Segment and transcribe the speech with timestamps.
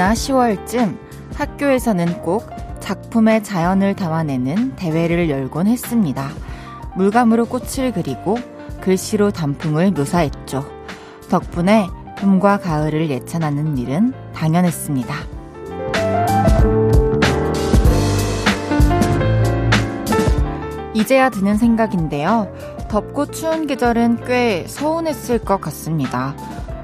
[0.00, 0.96] 9월이나 10월쯤
[1.34, 2.48] 학교에서는 꼭
[2.80, 6.30] 작품의 자연을 담아내는 대회를 열곤 했습니다.
[6.96, 8.38] 물감으로 꽃을 그리고
[8.80, 10.64] 글씨로 단풍을 묘사했죠.
[11.28, 11.86] 덕분에
[12.18, 15.14] 봄과 가을을 예찬하는 일은 당연했습니다.
[20.94, 22.50] 이제야 드는 생각인데요.
[22.88, 26.34] 덥고 추운 계절은 꽤 서운했을 것 같습니다.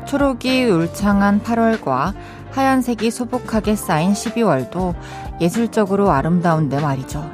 [0.07, 2.15] 초록이 울창한 8월과
[2.57, 4.95] 하얀색이 소복하게 쌓인 12월도
[5.43, 7.31] 예술적으로 아름다운데 말이죠.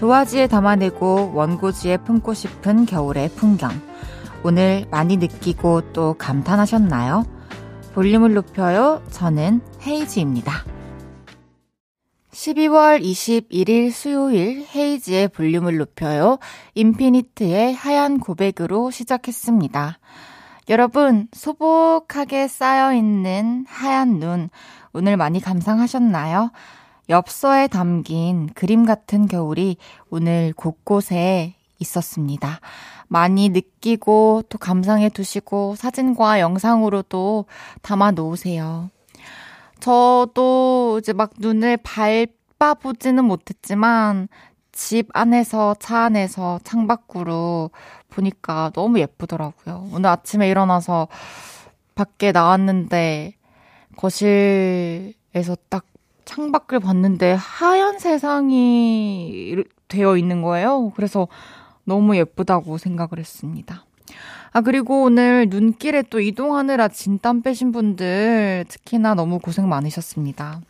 [0.00, 3.70] 도화지에 담아내고 원고지에 품고 싶은 겨울의 풍경.
[4.42, 7.24] 오늘 많이 느끼고 또 감탄하셨나요?
[7.94, 9.00] 볼륨을 높여요.
[9.10, 10.64] 저는 헤이지입니다.
[12.32, 16.38] 12월 21일 수요일 헤이지의 볼륨을 높여요.
[16.74, 20.00] 인피니트의 하얀 고백으로 시작했습니다.
[20.68, 24.48] 여러분, 소복하게 쌓여있는 하얀 눈,
[24.92, 26.52] 오늘 많이 감상하셨나요?
[27.08, 29.76] 엽서에 담긴 그림 같은 겨울이
[30.08, 32.60] 오늘 곳곳에 있었습니다.
[33.08, 37.46] 많이 느끼고 또 감상해 두시고 사진과 영상으로도
[37.82, 38.88] 담아 놓으세요.
[39.80, 44.28] 저도 이제 막 눈을 밟아보지는 못했지만
[44.70, 47.70] 집 안에서 차 안에서 창밖으로
[48.12, 49.88] 보니까 너무 예쁘더라고요.
[49.92, 51.08] 오늘 아침에 일어나서
[51.94, 53.34] 밖에 나왔는데
[53.96, 55.84] 거실에서 딱
[56.24, 59.56] 창밖을 봤는데 하얀 세상이
[59.88, 60.92] 되어 있는 거예요.
[60.94, 61.28] 그래서
[61.84, 63.84] 너무 예쁘다고 생각을 했습니다.
[64.52, 70.60] 아, 그리고 오늘 눈길에 또 이동하느라 진땀 빼신 분들 특히나 너무 고생 많으셨습니다.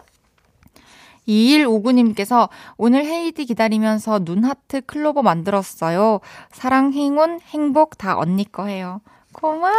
[1.28, 6.20] 2159님께서 오늘 헤이디 기다리면서 눈하트 클로버 만들었어요.
[6.50, 9.00] 사랑, 행운, 행복 다 언니 거예요.
[9.32, 9.72] 고마워요.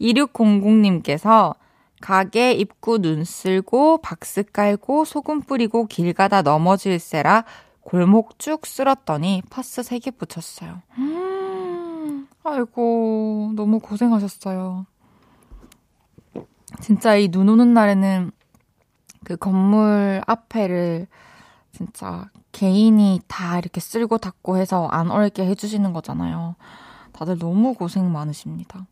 [0.00, 1.54] 2600님께서
[2.00, 7.44] 가게 입구 눈 쓸고 박스 깔고 소금 뿌리고 길 가다 넘어질세라
[7.80, 10.82] 골목 쭉 쓸었더니 파스 3개 붙였어요.
[10.98, 14.86] 음, 아이고, 너무 고생하셨어요.
[16.80, 18.32] 진짜 이 눈 오는 날에는
[19.24, 21.06] 그 건물 앞에를
[21.72, 26.56] 진짜 개인이 다 이렇게 쓸고 닦고 해서 안 얼게 해주시는 거잖아요.
[27.12, 28.86] 다들 너무 고생 많으십니다.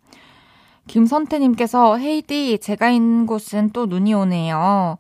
[0.86, 4.98] 김선태님께서 헤이디 제가 있는 곳은 또 눈이 오네요.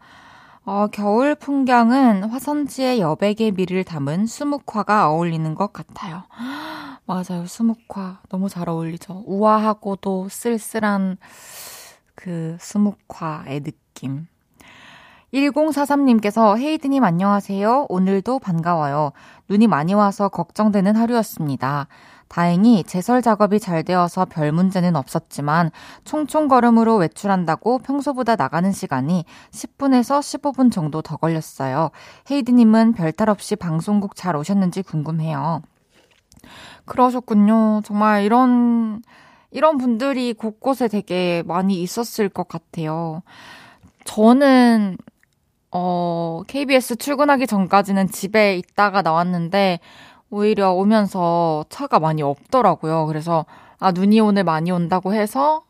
[0.64, 6.24] 어, 겨울 풍경은 화선지의 여백의 미를 담은 수묵화가 어울리는 것 같아요.
[7.06, 7.46] 맞아요.
[7.46, 8.20] 수묵화.
[8.28, 9.24] 너무 잘 어울리죠.
[9.26, 11.16] 우아하고도 쓸쓸한
[12.14, 14.28] 그 수묵화의 느낌.
[15.32, 17.86] 1043님께서 헤이드님 안녕하세요.
[17.88, 19.12] 오늘도 반가워요.
[19.48, 21.86] 눈이 많이 와서 걱정되는 하루였습니다.
[22.28, 25.70] 다행히 제설 작업이 잘 되어서 별 문제는 없었지만
[26.04, 31.90] 총총 걸음으로 외출한다고 평소보다 나가는 시간이 10분에서 15분 정도 더 걸렸어요.
[32.30, 35.62] 헤이드님은 별탈 없이 방송국 잘 오셨는지 궁금해요.
[36.84, 37.82] 그러셨군요.
[37.84, 39.02] 정말 이런,
[39.50, 43.22] 이런 분들이 곳곳에 되게 많이 있었을 것 같아요.
[44.04, 44.96] 저는,
[45.72, 49.80] 어, KBS 출근하기 전까지는 집에 있다가 나왔는데,
[50.30, 53.06] 오히려 오면서 차가 많이 없더라고요.
[53.06, 53.46] 그래서
[53.78, 55.64] 아 눈이 오늘 많이 온다고 해서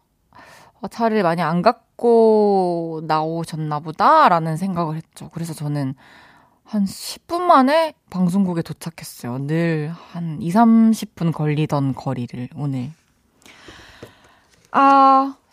[0.82, 5.30] 어, 차를 많이 안 갖고 나오셨나 보다라는 생각을 했죠.
[5.32, 5.94] 그래서 저는
[6.64, 9.38] 한 10분 만에 방송국에 도착했어요.
[9.46, 12.90] 늘 한 2, 30분 걸리던 거리를 오늘.
[14.72, 15.34] 아,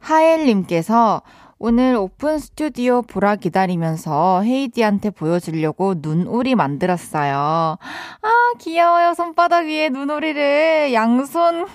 [0.00, 1.22] 하엘님께서
[1.58, 7.36] 오늘 오픈 스튜디오 보라 기다리면서 헤이디한테 보여주려고 눈오리 만들었어요.
[7.36, 9.12] 아, 귀여워요.
[9.12, 11.66] 손바닥 위에 눈오리를 양손,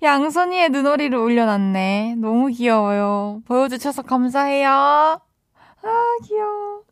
[0.00, 2.16] 양손이의 눈오리를 올려놨네.
[2.18, 3.42] 너무 귀여워요.
[3.46, 4.70] 보여주셔서 감사해요.
[4.70, 5.20] 아,
[6.24, 6.82] 귀여워.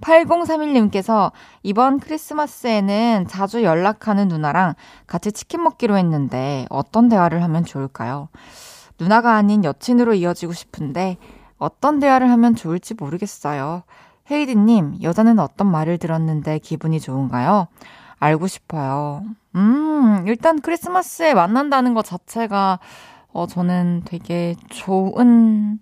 [0.00, 1.32] 8031님께서
[1.62, 4.74] 이번 크리스마스에는 자주 연락하는 누나랑
[5.06, 8.28] 같이 치킨 먹기로 했는데 어떤 대화를 하면 좋을까요?
[8.98, 11.16] 누나가 아닌 여친으로 이어지고 싶은데
[11.58, 13.82] 어떤 대화를 하면 좋을지 모르겠어요.
[14.30, 17.68] 헤이디님, 여자는 어떤 말을 들었는데 기분이 좋은가요?
[18.18, 19.24] 알고 싶어요.
[19.56, 22.78] 음, 일단 크리스마스에 만난다는 것 자체가,
[23.32, 25.80] 어, 저는 되게 좋은,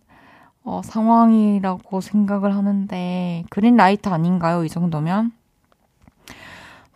[0.65, 4.65] 어, 상황이라고 생각을 하는데, 그린라이트 아닌가요?
[4.65, 5.33] 이 정도면?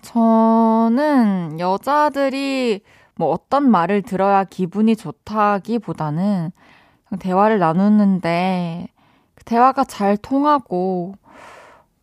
[0.02, 2.80] 저는 여자들이
[3.16, 6.50] 뭐 어떤 말을 들어야 기분이 좋다기보다는
[7.20, 8.88] 대화를 나누는데,
[9.34, 11.14] 그 대화가 잘 통하고,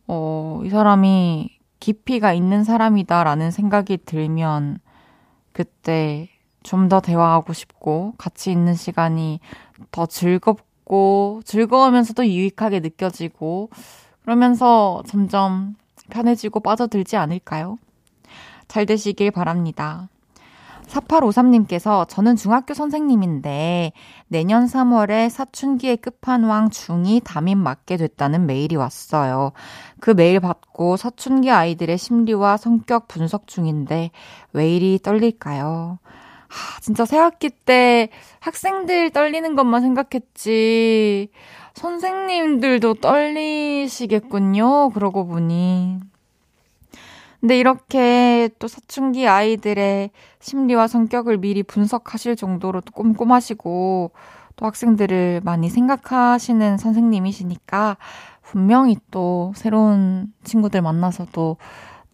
[0.08, 1.50] 어, 이 사람이
[1.80, 4.80] 깊이가 있는 사람이다라는 생각이 들면
[5.54, 6.30] 그때
[6.64, 9.40] 좀 더 대화하고 싶고 같이 있는 시간이
[9.92, 13.70] 더 즐겁고 즐거우면서도 유익하게 느껴지고
[14.24, 15.76] 그러면서 점점
[16.10, 17.78] 편해지고 빠져들지 않을까요?
[18.68, 20.10] 잘 되시길 바랍니다.
[20.92, 23.94] 4853님께서 저는 중학교 선생님인데
[24.28, 29.54] 내년 3월에 사춘기의 끝판왕 중2 담임 맡게 됐다는 메일이 왔어요.
[30.00, 34.12] 그 메일 받고 사춘기 아이들의 심리와 성격 분석 중인데
[34.54, 36.00] 왜 이리 떨릴까요?
[36.48, 38.10] 하, 진짜 새학기 때
[38.40, 41.30] 학생들 떨리는 것만 생각했지
[41.74, 44.90] 선생님들도 떨리시겠군요.
[44.90, 46.11] 그러고 보니.
[47.42, 54.12] 근데 이렇게 또 사춘기 아이들의 심리와 성격을 미리 분석하실 정도로 또 꼼꼼하시고
[54.56, 57.98] 또 학생들을 많이 생각하시는 선생님이시니까
[58.44, 61.58] 분명히 또 새로운 친구들 만나서도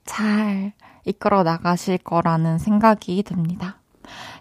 [0.06, 0.72] 잘
[1.04, 3.80] 이끌어 나가실 거라는 생각이 듭니다.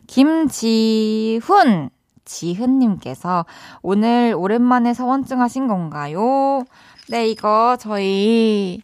[0.07, 1.91] 김지훈!
[2.25, 3.47] 지훈님께서
[3.83, 6.65] 오늘 오랜만에 서원증 하신 건가요?
[7.09, 8.83] 네, 이거 저희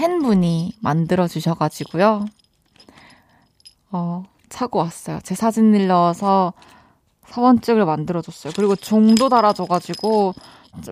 [0.00, 2.24] 팬분이 만들어주셔가지고요.
[3.92, 5.18] 어, 차고 왔어요.
[5.22, 6.54] 제 사진 늘려서
[7.26, 8.54] 사원증을 만들어줬어요.
[8.56, 10.32] 그리고 종도 달아줘가지고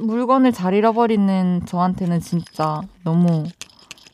[0.02, 3.46] 물건을 잘 잃어버리는 저한테는 진짜 너무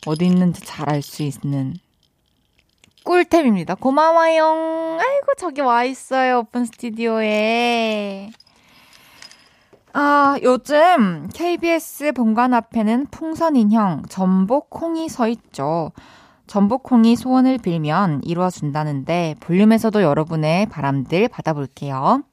[0.07, 1.75] 어디 있는지 잘 알 수 있는
[3.05, 3.75] 꿀템입니다.
[3.75, 4.99] 고마워요.
[5.01, 6.39] 아이고, 저기 와 있어요.
[6.39, 8.31] 오픈 스튜디오에.
[9.97, 15.93] 아, 요즘 KBS 본관 앞에는 풍선 인형 전복콩이 서 있죠.
[16.49, 22.25] 전복콩이 소원을 빌면 이루어준다는데 볼륨에서도 여러분의 바람들 받아볼게요.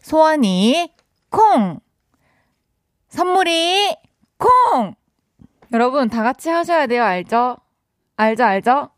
[0.00, 0.92] 소원이
[1.30, 1.78] 콩!
[3.10, 3.96] 선물이
[4.36, 4.96] 콩!
[5.72, 7.04] 여러분 다 같이 하셔야 돼요.
[7.04, 7.58] 알죠?
[8.16, 8.90] 알죠, 알죠?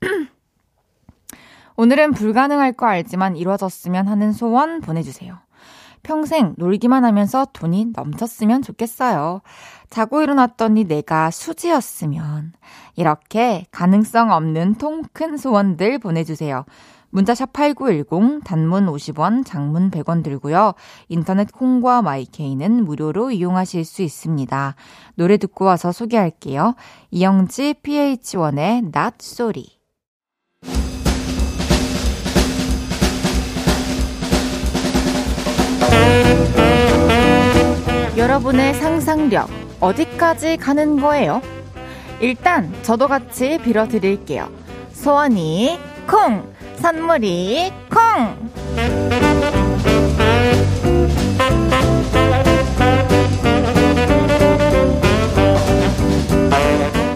[1.76, 5.38] 오늘은 불가능할 거 알지만 이루어졌으면 하는 소원 보내주세요.
[6.02, 9.42] 평생 놀기만 하면서 돈이 넘쳤으면 좋겠어요.
[9.90, 12.52] 자고 일어났더니 내가 수지였으면.
[12.96, 16.64] 이렇게 가능성 없는 통 큰 소원들 보내주세요.
[17.10, 20.74] 문자샵 8910, 단문 50원, 장문 100원 들고요.
[21.08, 24.76] 인터넷 콩과 마이케이는 무료로 이용하실 수 있습니다.
[25.16, 26.74] 노래 듣고 와서 소개할게요.
[27.10, 29.79] 이영지 PH1의 Not Sorry.
[38.16, 39.48] 여러분의 상상력
[39.80, 41.40] 어디까지 가는 거예요?
[42.20, 44.48] 일단 저도 같이 빌어 드릴게요.
[44.92, 49.29] 소원이 콩, 선물이 콩!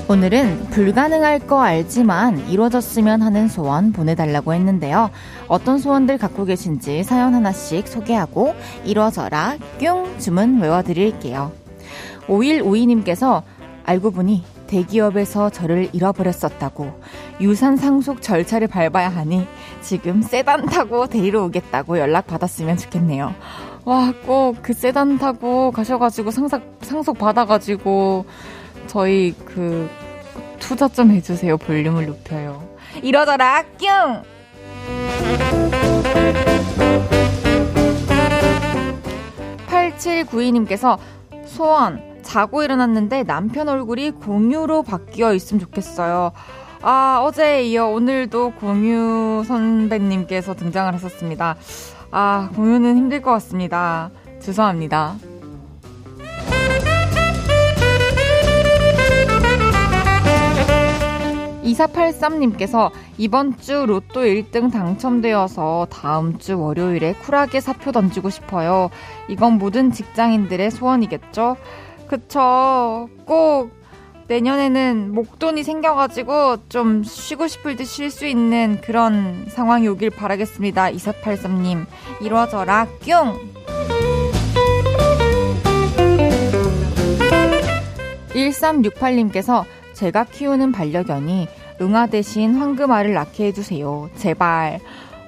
[0.06, 5.10] 오늘은 불가능할 거 알지만 이루어졌으면 하는 소원 보내달라고 했는데요.
[5.48, 11.52] 어떤 소원들 갖고 계신지 사연 하나씩 소개하고 이루어져라 뿅 주문 외워드릴게요.
[12.26, 13.42] 5152님께서
[13.86, 17.00] 알고 보니 대기업에서 저를 잃어버렸었다고
[17.40, 19.46] 유산 상속 절차를 밟아야 하니
[19.80, 23.34] 지금 세단 타고 데리러 오겠다고 연락 받았으면 좋겠네요.
[23.86, 28.24] 와, 꼭 그 세단 타고 가셔가지고 상속, 상속 받아가지고
[28.86, 29.88] 저희 그
[30.58, 31.56] 투자 좀 해주세요.
[31.58, 32.66] 볼륨을 높여요.
[33.02, 34.22] 이러더라, 뀨!
[39.66, 40.98] 8792님께서
[41.46, 46.32] 소원, 자고 일어났는데 남편 얼굴이 공유로 바뀌어 있으면 좋겠어요.
[46.82, 51.56] 아, 어제에 이어 오늘도 공유 선배님께서 등장을 하셨습니다.
[52.10, 54.10] 아, 공유는 힘들 것 같습니다.
[54.40, 55.16] 죄송합니다.
[61.74, 68.90] 2483님께서 이번 주 로또 1등 당첨되어서 다음 주 월요일에 쿨하게 사표 던지고 싶어요.
[69.28, 71.56] 이건 모든 직장인들의 소원이겠죠?
[72.06, 73.08] 그쵸.
[73.24, 73.70] 꼭
[74.26, 80.90] 내년에는 목돈이 생겨가지고 좀 쉬고 싶을 때 쉴 수 있는 그런 상황이 오길 바라겠습니다.
[80.92, 81.84] 2483님.
[82.22, 83.38] 이루어져라, 뀨!
[88.34, 91.46] 1368님께서 제가 키우는 반려견이
[91.80, 94.10] 응아 대신 황금알을 낳게 해주세요.
[94.16, 94.80] 제발.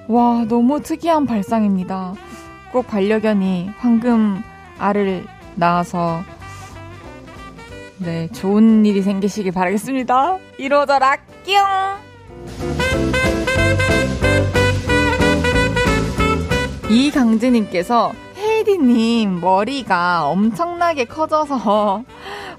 [0.07, 2.13] 와, 너무 특이한 발상입니다.
[2.71, 5.25] 꼭 반려견이 황금알을
[5.55, 6.21] 낳아서
[7.99, 10.37] 네, 좋은 일이 생기시길 바라겠습니다.
[10.57, 11.97] 이러저라 뀨!
[16.89, 22.03] 이강진님께서 헤이디님 머리가 엄청나게 커져서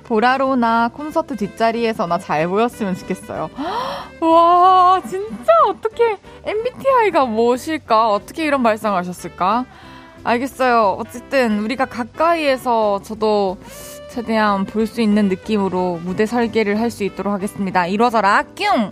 [0.08, 3.50] 보라로나 콘서트 뒷자리에서나 잘 보였으면 좋겠어요.
[4.20, 8.08] 와, 진짜 어떻게 MBTI가 무엇일까?
[8.10, 9.66] 어떻게 이런 발상을 하셨을까?
[10.24, 10.96] 알겠어요.
[10.98, 13.58] 어쨌든 우리가 가까이에서 저도
[14.10, 17.86] 최대한 볼 수 있는 느낌으로 무대 설계를 할 수 있도록 하겠습니다.
[17.86, 18.90] 이루어져라, 뀨!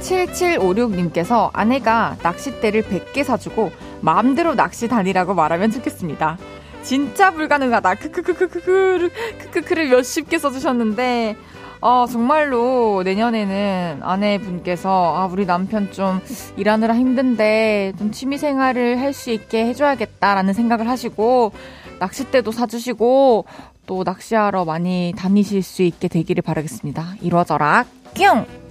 [0.00, 3.70] 7756님께서 아내가 낚싯대를 100개 사주고
[4.00, 6.38] 마음대로 낚시 다니라고 말하면 좋겠습니다.
[6.82, 7.94] 진짜 불가능하다.
[7.96, 11.36] 크크크크크크, 크크크를 몇십 개 써주셨는데,
[11.80, 16.20] 어, 정말로 내년에는 아내분께서, 아, 우리 남편 좀
[16.56, 21.52] 일하느라 힘든데, 좀 취미 생활을 할 수 있게 해줘야겠다라는 생각을 하시고,
[21.98, 23.44] 낚싯대도 사주시고,
[23.86, 27.14] 또 낚시하러 많이 다니실 수 있게 되기를 바라겠습니다.
[27.22, 28.67] 이루어져라, 뀨!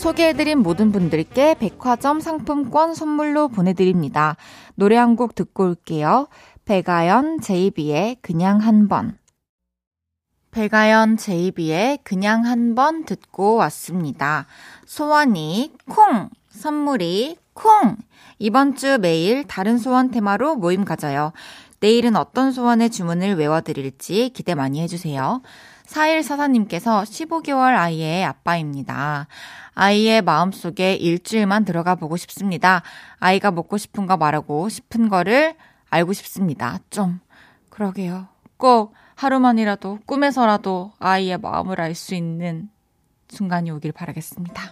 [0.00, 4.36] 소개해드린 모든 분들께 백화점 상품권 선물로 보내드립니다.
[4.74, 6.26] 노래 한 곡 듣고 올게요.
[6.64, 9.18] 배가연 제이비의 그냥 한 번.
[10.52, 14.46] 배가연 제이비의 그냥 한 번 듣고 왔습니다.
[14.86, 16.30] 소원이 콩!
[16.48, 17.96] 선물이 콩!
[18.38, 21.32] 이번 주 매일 다른 소원 테마로 모임 가져요.
[21.80, 25.42] 내일은 어떤 소원의 주문을 외워드릴지 기대 많이 해주세요.
[25.86, 29.26] 4144님께서 15개월 아이의 아빠입니다.
[29.80, 32.82] 아이의 마음속에 일주일만 들어가 보고 싶습니다.
[33.18, 35.54] 아이가 먹고 싶은 거 말하고 싶은 거를
[35.88, 36.80] 알고 싶습니다.
[36.90, 37.18] 좀,
[37.70, 38.28] 그러게요.
[38.58, 42.68] 꼭 하루만이라도 꿈에서라도 아이의 마음을 알 수 있는
[43.30, 44.62] 순간이 오길 바라겠습니다.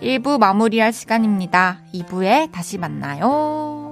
[0.00, 1.78] 1부 마무리할 시간입니다.
[1.94, 3.91] 2부에 다시 만나요.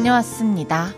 [0.00, 0.88] 다녀왔습니다.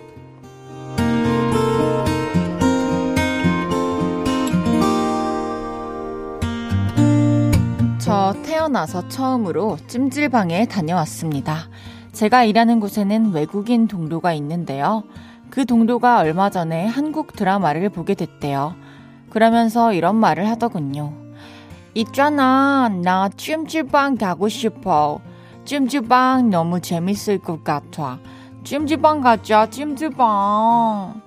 [7.99, 11.68] 저 태어나서 처음으로 찜질방에 다녀왔습니다.
[12.12, 15.02] 제가 일하는 곳에는 외국인 동료가 있는데요.
[15.50, 18.76] 그 동료가 얼마 전에 한국 드라마를 보게 됐대요.
[19.30, 21.12] 그러면서 이런 말을 하더군요.
[21.94, 25.21] 있잖아, 나 찜질방 가고 싶어.
[25.64, 28.21] 찜질방 너무 재밌을 것 같아.
[28.64, 31.21] 찜질방 가자, 찜질방.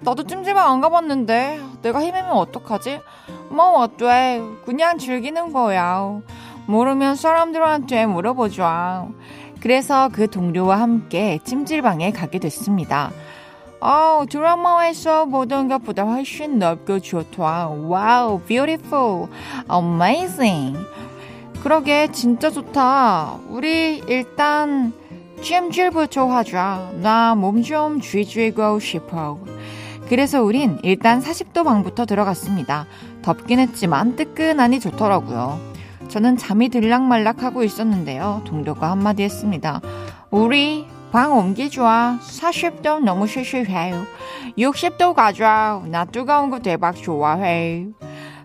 [0.00, 3.00] 나도 찜질방 안 가봤는데 내가 헤매면 어떡하지?
[3.48, 4.42] 뭐 어때?
[4.64, 6.20] 그냥 즐기는 거야.
[6.66, 9.06] 모르면 사람들한테 물어보자.
[9.60, 13.10] 그래서 그 동료와 함께 찜질방에 가게 됐습니다.
[13.80, 17.68] 아, 드라마에서 보던 것보다 훨씬 넓고 좋다.
[17.68, 19.28] wow, beautiful,
[19.70, 20.78] amazing.
[21.62, 23.38] 그러게, 진짜 좋다.
[23.48, 24.92] 우리 일단
[25.44, 26.90] 찜질부터 하자.
[27.02, 29.38] 나 몸 좀 쥐쥐고 싶어.
[30.08, 32.86] 그래서 우린 일단 40도 방부터 들어갔습니다.
[33.20, 35.60] 덥긴 했지만 뜨끈하니 좋더라고요.
[36.08, 38.40] 저는 잠이 들락말락 하고 있었는데요.
[38.46, 39.82] 동료가 한마디 했습니다.
[40.30, 41.82] 우리 방 옮기줘.
[41.82, 44.02] 40도 너무 시시해요.
[44.56, 45.82] 60도 가져.
[45.88, 47.86] 나 뜨거운 거 대박 좋아해.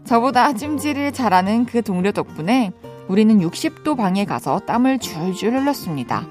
[0.03, 2.71] 저보다 찜질을 잘하는 그 동료 덕분에
[3.07, 6.25] 우리는 60도 방에 가서 땀을 줄줄 흘렸습니다.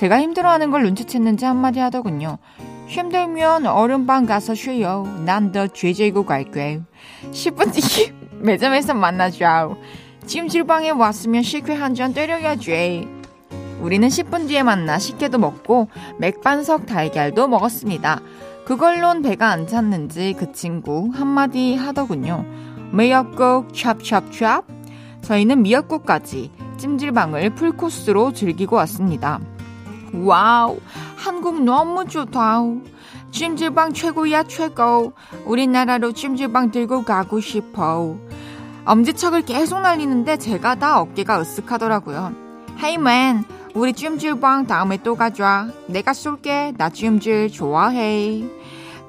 [0.00, 2.38] 제가 힘들어하는 걸 눈치챘는지 한마디 하더군요.
[2.86, 5.06] 힘들면 얼음방 가서 쉬요.
[5.26, 6.80] 난 더 죄지고 갈게.
[7.32, 9.76] 10분 뒤 매점에서 만나죠.
[10.24, 13.08] 찜질방에 왔으면 식혜 한잔 때려야지.
[13.82, 18.22] 우리는 10분 뒤에 만나 식혜도 먹고 맥반석 달걀도 먹었습니다.
[18.64, 22.46] 그걸론 배가 안 찼는지 그 친구 한마디 하더군요.
[22.90, 24.62] 미역국 찹찹찹.
[25.20, 29.40] 저희는 미역국까지 찜질방을 풀코스로 즐기고 왔습니다.
[30.12, 30.78] Wow,
[31.16, 32.62] 한국 너무 좋다.
[33.30, 35.12] 찜질방 최고야 최고.
[35.44, 38.16] 우리나라로 찜질방 들고 가고 싶어.
[38.84, 42.34] 엄지척을 계속 날리는데 제가 다 어깨가 으쓱하더라고요.
[42.82, 45.68] Hey man, 우리 찜질방 다음에 또 가자.
[45.86, 46.74] 내가 쏠게.
[46.76, 48.42] 나 찜질 좋아해.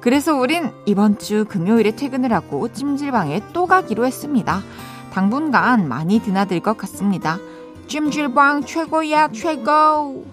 [0.00, 4.60] 그래서 우린 이번 주 금요일에 퇴근을 하고 찜질방에 또 가기로 했습니다.
[5.12, 7.38] 당분간 많이 드나들 것 같습니다.
[7.86, 10.24] 찜질방 최고야 최고.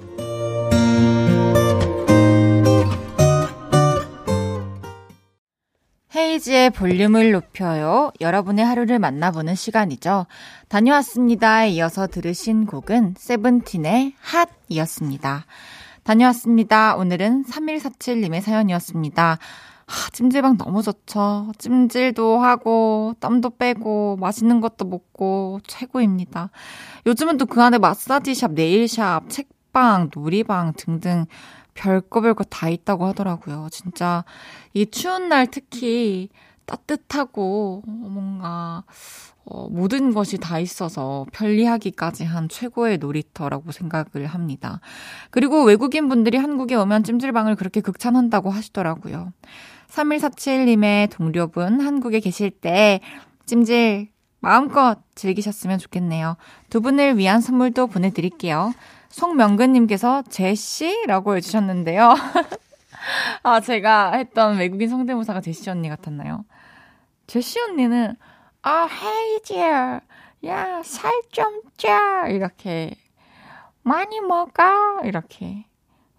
[6.20, 8.12] 헤이지의 볼륨을 높여요.
[8.20, 10.26] 여러분의 하루를 만나보는 시간이죠.
[10.68, 15.46] 다녀왔습니다에 이어서 들으신 곡은 세븐틴의 핫이었습니다.
[16.04, 16.98] 다녀왔습니다.
[16.98, 19.38] 오늘은 3147님의 사연이었습니다.
[19.88, 21.54] 하, 찜질방 너무 좋죠.
[21.58, 26.50] 찜질도 하고, 땀도 빼고, 맛있는 것도 먹고, 최고입니다.
[27.06, 31.28] 요즘은 또 그 안에 마사지샵, 네일샵, 책방, 놀이방 등등
[31.80, 33.70] 별거 별거 다 있다고 하더라고요.
[33.72, 34.26] 진짜
[34.74, 36.30] 이 추운 날 특히
[36.66, 38.84] 따뜻하고 뭔가
[39.46, 44.82] 어, 모든 것이 다 있어서 편리하기까지 한 최고의 놀이터라고 생각을 합니다.
[45.32, 49.32] 그리고 외국인 분들이 한국에 오면 찜질방을 그렇게 극찬한다고 하시더라고요.
[49.88, 53.00] 3147님의 동료분 한국에 계실 때
[53.48, 54.10] 찜질
[54.42, 56.36] 마음껏 즐기셨으면 좋겠네요.
[56.70, 58.74] 두 분을 위한 선물도 보내드릴게요.
[59.10, 62.14] 송명근님께서 제시라고 해주셨는데요.
[63.44, 66.46] 아, 제가 했던 외국인 성대모사가 제시 언니 같았나요?
[67.28, 68.16] 제시 언니는,
[68.62, 70.02] 아, 헤이지야,
[70.46, 71.90] 야, 살 좀 쪄.
[72.30, 72.96] 이렇게,
[73.84, 75.02] 많이 먹어.
[75.04, 75.66] 이렇게.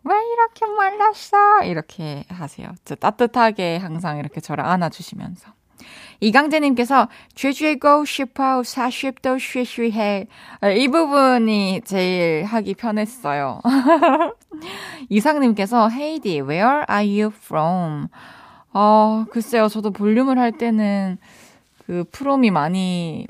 [0.03, 1.63] 왜 이렇게 말랐어?
[1.65, 2.73] 이렇게 하세요.
[2.85, 5.53] 저 따뜻하게 항상 이렇게 저를 안아주시면서.
[6.21, 10.27] 이강재님께서 쥐쥐고 싶어 40도 쉬쉬해.
[10.77, 13.61] 이 부분이 제일 하기 편했어요.
[15.09, 18.09] 이상님께서 헤이디, where are you from?
[18.73, 19.69] 어, 글쎄요.
[19.69, 21.19] 저도 볼륨을 할 때는
[21.87, 23.27] 그 프롬이 많이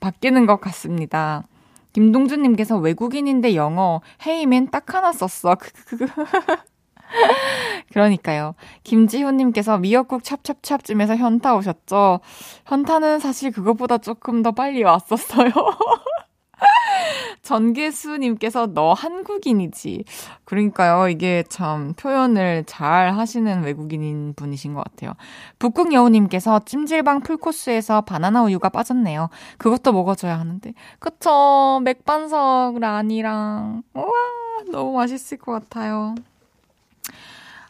[0.00, 1.44] 바뀌는 것 같습니다.
[1.92, 5.56] 김동준님께서 외국인인데 영어 헤이맨 딱 하나 썼어.
[7.92, 8.54] 그러니까요.
[8.84, 12.20] 김지훈님께서 미역국 찹찹찹쯤에서 현타 오셨죠?
[12.66, 15.50] 현타는 사실 그것보다 조금 더 빨리 왔었어요.
[17.42, 20.04] 전계수님께서 너 한국인이지.
[20.44, 21.08] 그러니까요.
[21.08, 25.14] 이게 참 표현을 잘 하시는 외국인인 분이신 것 같아요.
[25.58, 29.28] 북극여우님께서 찜질방 풀코스에서 바나나 우유가 빠졌네요.
[29.58, 30.72] 그것도 먹어줘야 하는데.
[30.98, 31.80] 그쵸.
[31.82, 33.82] 맥반석 란이랑.
[33.94, 34.06] 우와,
[34.70, 36.14] 너무 맛있을 것 같아요.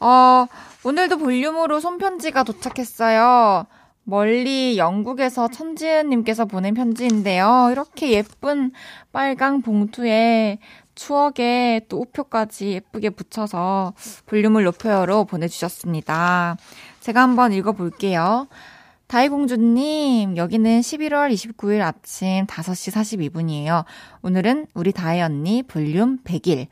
[0.00, 0.46] 어,
[0.84, 3.66] 오늘도 볼륨으로 손편지가 도착했어요.
[4.04, 7.70] 멀리 영국에서 천지은님께서 보낸 편지인데요.
[7.72, 8.70] 이렇게 예쁜
[9.12, 10.58] 빨강 봉투에
[10.94, 13.94] 추억에 또 우표까지 예쁘게 붙여서
[14.26, 16.56] 볼륨을 높여요로 보내주셨습니다.
[17.00, 18.46] 제가 한번 읽어볼게요.
[19.08, 23.84] 다이공주님, 여기는 11월 29일 아침 5시 42분이에요.
[24.22, 26.66] 오늘은 우리 다이 언니 볼륨 100일.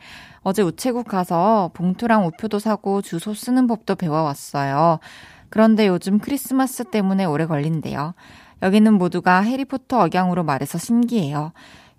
[0.44, 5.00] 어제 우체국 가서 봉투랑 우표도 사고 주소 쓰는 법도 배워왔어요.
[5.48, 8.14] 그런데 요즘 크리스마스 때문에 오래 걸린대요.
[8.62, 11.52] 여기는 모두가 해리포터 억양으로 말해서 신기해요.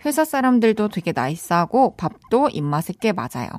[0.06, 3.50] 회사 사람들도 되게 나이스하고 밥도 입맛에 꽤 맞아요.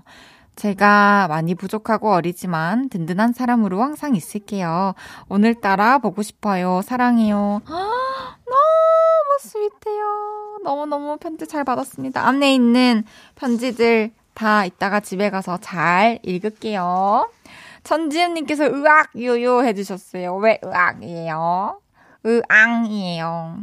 [0.54, 4.94] 제가 많이 부족하고 어리지만 든든한 사람으로 항상 있을게요.
[5.28, 6.80] 오늘따라 보고 싶어요.
[6.82, 7.60] 사랑해요.
[7.66, 10.60] 너무 스윗해요.
[10.64, 12.26] 너무너무 편지 잘 받았습니다.
[12.26, 17.30] 안에 있는 편지들 다 이따가 집에 가서 잘 읽을게요.
[17.84, 20.36] 천지음님께서 으악, 요요 해주셨어요.
[20.36, 21.80] 왜 으악이에요?
[22.26, 23.60] 으앙이에요.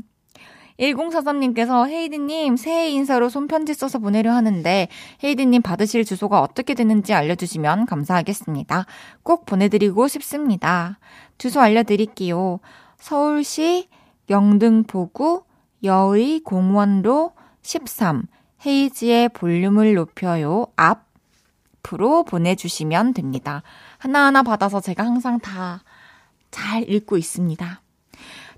[0.80, 4.88] 1043님께서 헤이드님 새해 인사로 손편지 써서 보내려 하는데
[5.24, 8.88] 헤이드님 받으실 주소가 어떻게 되는지 알려주시면 감사하겠습니다.
[9.22, 10.98] 꼭 보내드리고 싶습니다.
[11.38, 12.60] 주소 알려드릴게요.
[12.98, 13.90] 서울시
[14.32, 15.44] 영등포구
[15.84, 18.24] 여의 공원로 13
[18.66, 23.64] 헤이지의 볼륨을 높여요 앞으로 보내주시면 됩니다.
[23.98, 25.82] 하나하나 받아서 제가 항상 다
[26.54, 27.82] 잘 읽고 있습니다.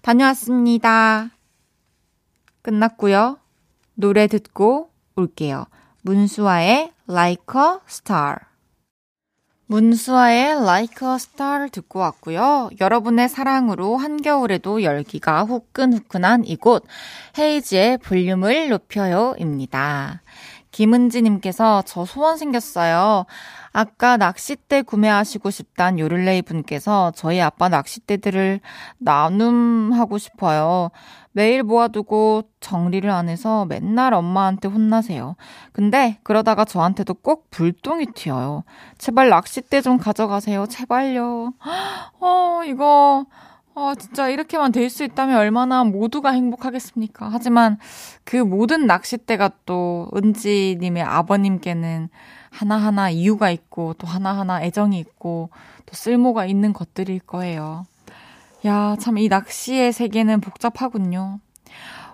[0.01, 1.29] 다녀왔습니다.
[2.61, 3.39] 끝났고요.
[3.95, 5.65] 노래 듣고 올게요.
[6.01, 8.35] 문수아의 Like a Star.
[9.67, 12.69] 문수아의 Like a Star 듣고 왔고요.
[12.79, 16.85] 여러분의 사랑으로 한겨울에도 열기가 후끈후끈한 이곳
[17.37, 20.21] 헤이즈의 볼륨을 높여요입니다.
[20.69, 23.25] 김은지님께서 저 소원 생겼어요.
[23.71, 28.59] 아까 낚싯대 구매하시고 싶단 요를레이 분께서 저희 아빠 낚싯대들을
[28.99, 30.91] 나눔하고 싶어요.
[31.35, 35.35] 매일 모아두고 정리를 안 해서 맨날 엄마한테 혼나세요.
[35.73, 38.63] 근데 그러다가 저한테도 꼭 불똥이 튀어요.
[38.97, 40.65] 제발 낚싯대 좀 가져가세요.
[40.67, 41.51] 제발요.
[42.21, 43.25] 어, 이거,
[43.73, 47.27] 어, 진짜 이렇게만 될 수 있다면 얼마나 모두가 행복하겠습니까?
[47.29, 47.79] 하지만
[48.23, 52.07] 그 모든 낚싯대가 또 은지님의 아버님께는
[52.49, 55.49] 하나하나 이유가 있고 또 하나하나 애정이 있고
[55.85, 57.85] 또 쓸모가 있는 것들일 거예요.
[58.65, 61.39] 야, 참 이 낚시의 세계는 복잡하군요.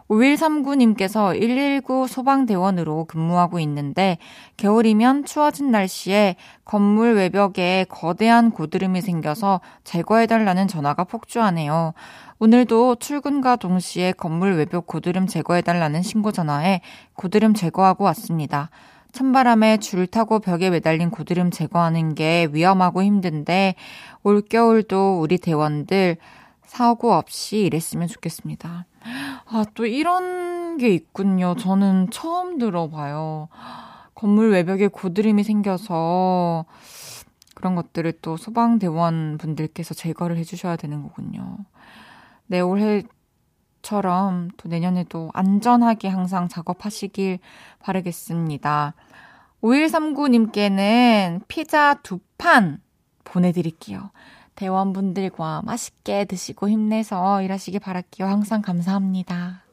[0.10, 4.18] 5139님께서 119 소방대원으로 근무하고 있는데
[4.58, 6.36] 겨울이면 추워진 날씨에
[6.66, 11.94] 건물 외벽에 거대한 고드름이 생겨서 제거해달라는 전화가 폭주하네요.
[12.40, 16.82] 오늘도 출근과 동시에 건물 외벽 고드름 제거해달라는 신고 전화에
[17.14, 18.70] 고드름 제거하고 왔습니다.
[19.14, 23.76] 찬바람에 줄 타고 벽에 매달린 고드름 제거하는 게 위험하고 힘든데
[24.24, 26.18] 올겨울도 우리 대원들
[26.72, 28.86] 사고 없이 일했으면 좋겠습니다.
[29.46, 31.54] 아, 또 이런 게 있군요.
[31.56, 33.50] 저는 처음 들어봐요.
[34.16, 36.64] 건물 외벽에 고드름이 생겨서
[37.56, 41.58] 그런 것들을 또 소방대원 분들께서 제거를 해주셔야 되는 거군요.
[42.48, 47.40] 네, 올해처럼 또 내년에도 안전하게 항상 작업하시길
[47.80, 48.94] 바라겠습니다.
[49.62, 52.82] 5139님께는 피자 두 판
[53.26, 54.12] 보내드릴게요.
[54.62, 58.28] 대원분들과 맛있게 드시고 힘내서 일하시길 바랄게요.
[58.28, 59.64] 항상 감사합니다.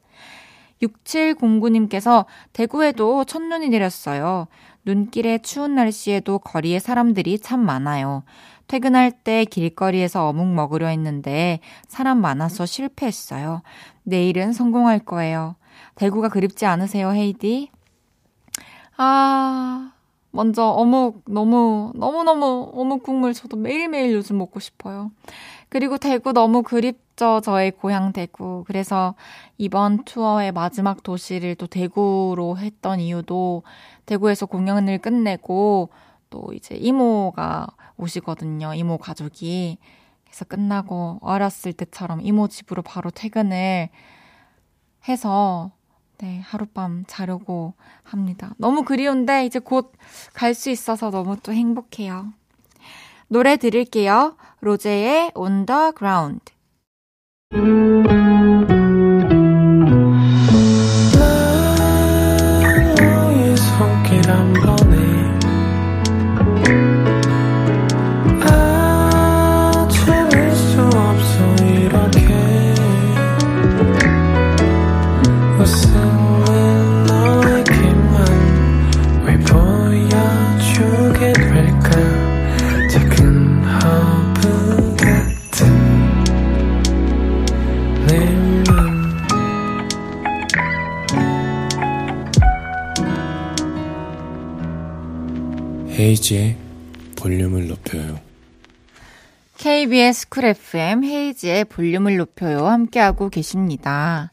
[0.81, 4.47] 6709님께서 대구에도 첫눈이 내렸어요.
[4.85, 8.23] 눈길에 추운 날씨에도 거리에 사람들이 참 많아요.
[8.65, 13.61] 퇴근할 때 길거리에서 어묵 먹으려 했는데 사람 많아서 실패했어요.
[14.03, 15.55] 내일은 성공할 거예요.
[15.95, 17.69] 대구가 그립지 않으세요, 헤이디?
[18.97, 19.91] 아,
[20.31, 25.11] 먼저 어묵 너무 너무너무 어묵 국물 저도 매일매일 요즘 먹고 싶어요.
[25.69, 27.41] 그리고 대구 너무 그립죠.
[27.41, 28.63] 저의 고향 대구.
[28.67, 29.15] 그래서
[29.57, 33.63] 이번 투어의 마지막 도시를 또 대구로 했던 이유도
[34.05, 35.89] 대구에서 공연을 끝내고
[36.29, 38.73] 또 이제 이모가 오시거든요.
[38.73, 39.77] 이모 가족이.
[40.25, 43.89] 그래서 끝나고 어렸을 때처럼 이모 집으로 바로 퇴근을
[45.07, 45.71] 해서
[46.21, 48.53] 네, 하룻밤 자려고 합니다.
[48.57, 49.93] 너무 그리운데 이제 곧
[50.33, 52.33] 갈 수 있어서 너무 또 행복해요.
[53.27, 54.35] 노래 들을게요.
[54.61, 56.41] 로제의 On the Ground.
[96.29, 96.55] 헤이즈의
[97.17, 98.19] 볼륨을 높여요.
[99.57, 102.67] KBS 쿨 FM 헤이즈의 볼륨을 높여요.
[102.67, 104.31] 함께하고 계십니다.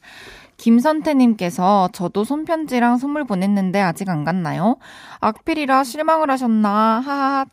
[0.58, 4.76] 김선태님께서 저도 손편지랑 선물 보냈는데 아직 안 갔나요?
[5.20, 7.00] 악필이라 실망을 하셨나?
[7.00, 7.46] 하하.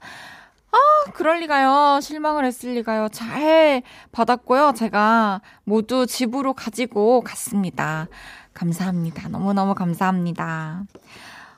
[0.72, 2.00] 아, 그럴 리가요.
[2.02, 3.10] 실망을 했을 리가요.
[3.10, 4.74] 잘 받았고요.
[4.76, 8.08] 제가 모두 집으로 가지고 갔습니다.
[8.54, 9.30] 감사합니다.
[9.30, 10.84] 너무너무 감사합니다.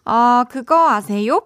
[0.04, 1.42] 아, 그거 아세요?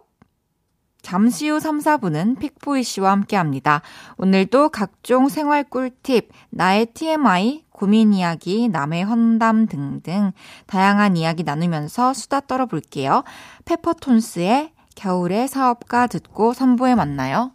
[1.01, 3.81] 잠시 후 3, 4분은 픽보이 씨와 함께 합니다.
[4.17, 10.33] 오늘도 각종 생활 꿀팁, 나의 TMI, 고민 이야기, 남의 헌담 등등
[10.67, 13.23] 다양한 이야기 나누면서 수다 떨어볼게요.
[13.65, 17.51] 페퍼톤스의 겨울의 사업가 듣고 선보에 만나요.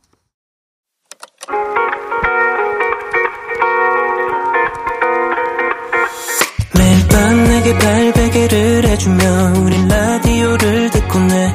[6.77, 11.55] 매일 밤 내게 발베개를 해주며 우린 라디오를 듣고 내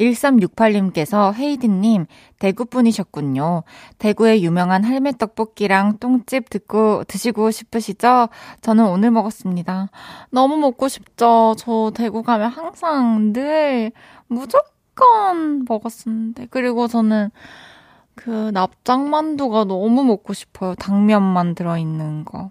[0.00, 2.06] 1368님께서 헤이디님,
[2.38, 3.62] 대구 분이셨군요.
[3.98, 8.28] 대구의 유명한 할매 떡볶이랑 똥집 듣고 드시고 싶으시죠?
[8.60, 9.90] 저는 오늘 먹었습니다.
[10.30, 11.54] 너무 먹고 싶죠?
[11.58, 13.92] 저 대구 가면 항상 늘
[14.26, 16.46] 무조건 먹었었는데.
[16.50, 17.30] 그리고 저는
[18.14, 20.74] 그 납작만두가 너무 먹고 싶어요.
[20.74, 22.50] 당면만 들어있는 거.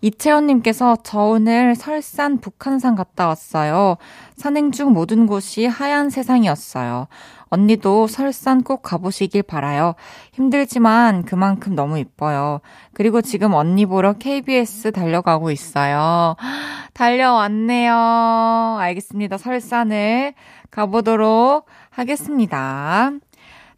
[0.00, 3.96] 이채원님께서 저 오늘 설산 북한산 갔다 왔어요.
[4.36, 7.08] 산행 중 모든 곳이 하얀 세상이었어요.
[7.50, 9.94] 언니도 설산 꼭 가보시길 바라요.
[10.32, 12.60] 힘들지만 그만큼 너무 이뻐요.
[12.92, 16.36] 그리고 지금 언니 보러 KBS 달려가고 있어요.
[16.94, 18.76] 달려왔네요.
[18.78, 19.38] 알겠습니다.
[19.38, 20.34] 설산을
[20.70, 23.10] 가보도록 하겠습니다.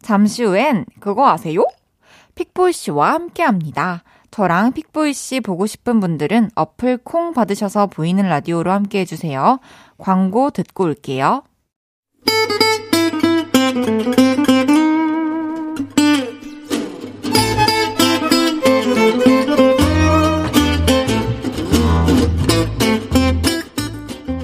[0.01, 1.63] 잠시 후엔 그거 아세요?
[2.35, 4.03] 픽보이 씨와 함께 합니다.
[4.31, 9.59] 저랑 픽보이 씨 보고 싶은 분들은 어플 콩 받으셔서 보이는 라디오로 함께 해주세요.
[9.97, 11.43] 광고 듣고 올게요.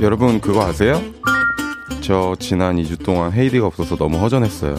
[0.01, 1.01] 여러분 그거 아세요?
[2.01, 4.75] 저 지난 2주 동안 헤이디가 없어서 너무 허전했어요.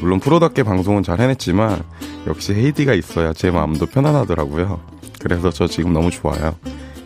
[0.00, 1.82] 물론 프로답게 방송은 잘 해냈지만
[2.26, 4.80] 역시 헤이디가 있어야 제 마음도 편안하더라고요.
[5.20, 6.54] 그래서 저 지금 너무 좋아요.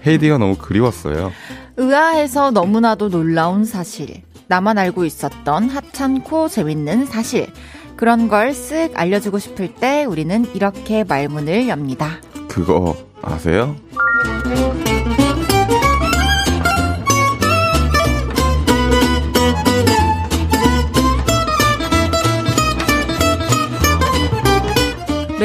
[0.07, 1.33] 헤이디가 너무 그리웠어요.
[1.77, 4.23] 의아해서 너무나도 놀라운 사실.
[4.47, 7.49] 나만 알고 있었던 하찮고 재밌는 사실.
[7.97, 12.19] 그런 걸 쓱 알려주고 싶을 때 우리는 이렇게 말문을 엽니다.
[12.49, 13.77] 그거 아세요?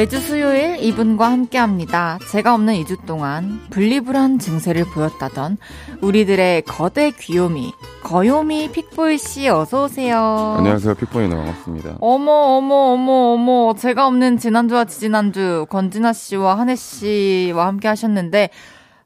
[0.00, 2.18] 매주 수요일 이분과 함께 합니다.
[2.30, 5.58] 제가 없는 2주 동안 분리불안 증세를 보였다던
[6.00, 10.54] 우리들의 거대 귀요미, 거요미 픽보이 씨 어서 오세요.
[10.56, 10.94] 안녕하세요.
[10.94, 11.98] 픽보이 너 반갑습니다.
[12.00, 13.74] 어머, 어머, 어머, 어머.
[13.74, 18.48] 제가 없는 지난주와 지지난주 권진아 씨와 한혜 씨와 함께 하셨는데,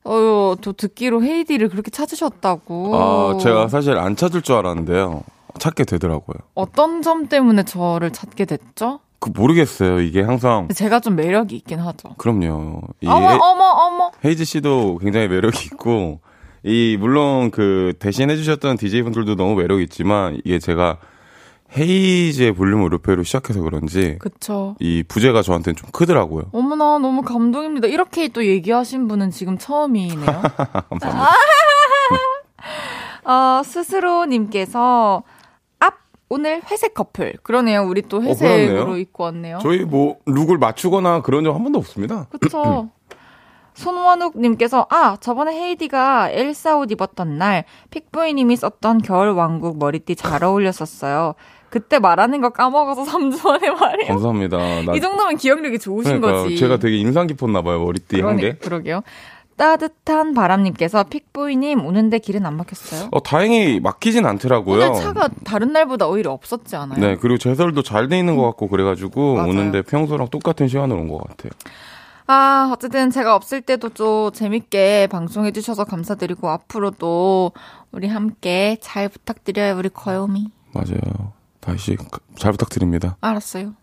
[0.07, 2.97] 어유, 저 듣기로 헤이디를 그렇게 찾으셨다고.
[2.97, 5.25] 아, 제가 사실 안 찾을 줄 알았는데요.
[5.59, 6.37] 찾게 되더라고요.
[6.55, 9.01] 어떤 점 때문에 저를 찾게 됐죠?
[9.25, 10.01] 그 모르겠어요.
[10.01, 12.15] 이게 항상 제가 좀 매력이 있긴 하죠.
[12.19, 12.83] 그럼요.
[13.01, 14.11] 이 어머, 헤- 어머, 어머.
[14.25, 16.21] 헤이즈 씨도 굉장히 매력이 있고
[16.63, 20.99] 이 물론 그 대신 해주셨던 DJ 분들도 너무 매력 있지만 이게 제가
[21.77, 24.77] 헤이즈의 볼륨을 높여로 시작해서 그런지 그쵸.
[24.79, 26.45] 이 부제가 저한테는 좀 크더라고요.
[26.53, 27.89] 어머나, 너무 감동입니다.
[27.89, 30.25] 이렇게 또 얘기하신 분은 지금 처음이네요.
[30.91, 31.31] 감사합니다.
[33.25, 35.34] 어, 스스로님께서, 앞,
[36.35, 37.35] 오늘 회색 커플.
[37.45, 37.83] 그러네요.
[37.85, 38.97] 우리 또 회색으로 어.
[38.97, 39.59] 입고 왔네요.
[39.63, 42.27] 저희 뭐 look을 맞추거나 그런 적 한 번도 없습니다.
[42.41, 42.91] 그쵸.
[43.75, 51.35] 손원욱님께서, 아, 저번에 헤이디가 엘사 옷 입었던 날, 픽보이님이 썼던 겨울 왕국 머리띠 잘 어울렸었어요.
[51.71, 54.09] 그때 말하는 거 까먹어서 3주 만에 말해요.
[54.09, 54.57] 감사합니다.
[54.83, 56.45] 나- 이 정도면 기억력이 좋으신 그러니까요.
[56.45, 56.57] 거지.
[56.57, 57.81] 제가 되게 인상 깊었나 봐요.
[57.85, 58.59] 머리띠 한 그러네, 게.
[58.59, 59.03] 그러게요.
[59.57, 63.09] 따뜻한 바람님께서 픽보이님 오는데 길은 안 막혔어요?
[63.13, 64.91] 어, 다행히 막히진 않더라고요.
[64.91, 66.99] 오늘 차가 다른 날보다 오히려 없었지 않아요?
[67.01, 69.49] 네, 그리고 제설도 잘 돼 있는 것 같고 그래가지고 맞아요.
[69.51, 71.51] 오는데 평소랑 똑같은 시간으로 온 것 같아요.
[72.27, 77.53] 아, 어쨌든 제가 없을 때도 좀 재밌게 방송해 주셔서 감사드리고 앞으로도
[77.93, 80.51] 우리 함께 잘 부탁드려요, 우리 거요미.
[80.73, 81.33] 맞아요.
[81.61, 81.97] 다시
[82.39, 83.17] 잘 부탁드립니다.
[83.21, 83.75] 알았어요.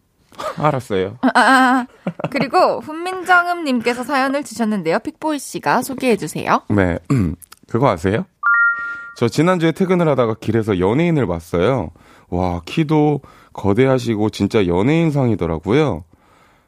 [0.58, 1.18] 알았어요.
[1.22, 2.12] 아, 아, 아.
[2.30, 5.00] 그리고 훈민정음님께서 사연을 주셨는데요.
[5.00, 6.62] 픽보이 씨가 소개해 주세요.
[6.70, 6.98] 네,
[7.70, 8.26] 그거 아세요?
[9.18, 11.90] 저 지난주에 퇴근을 하다가 길에서 연예인을 봤어요.
[12.30, 13.22] 와, 키도
[13.54, 16.04] 거대하시고 진짜 연예인상이더라고요.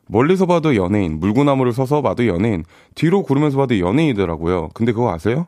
[0.07, 4.69] 멀리서 봐도 연예인, 물구나무를 서서 봐도 연예인, 뒤로 구르면서 봐도 연예인이더라고요.
[4.73, 5.47] 근데 그거 아세요?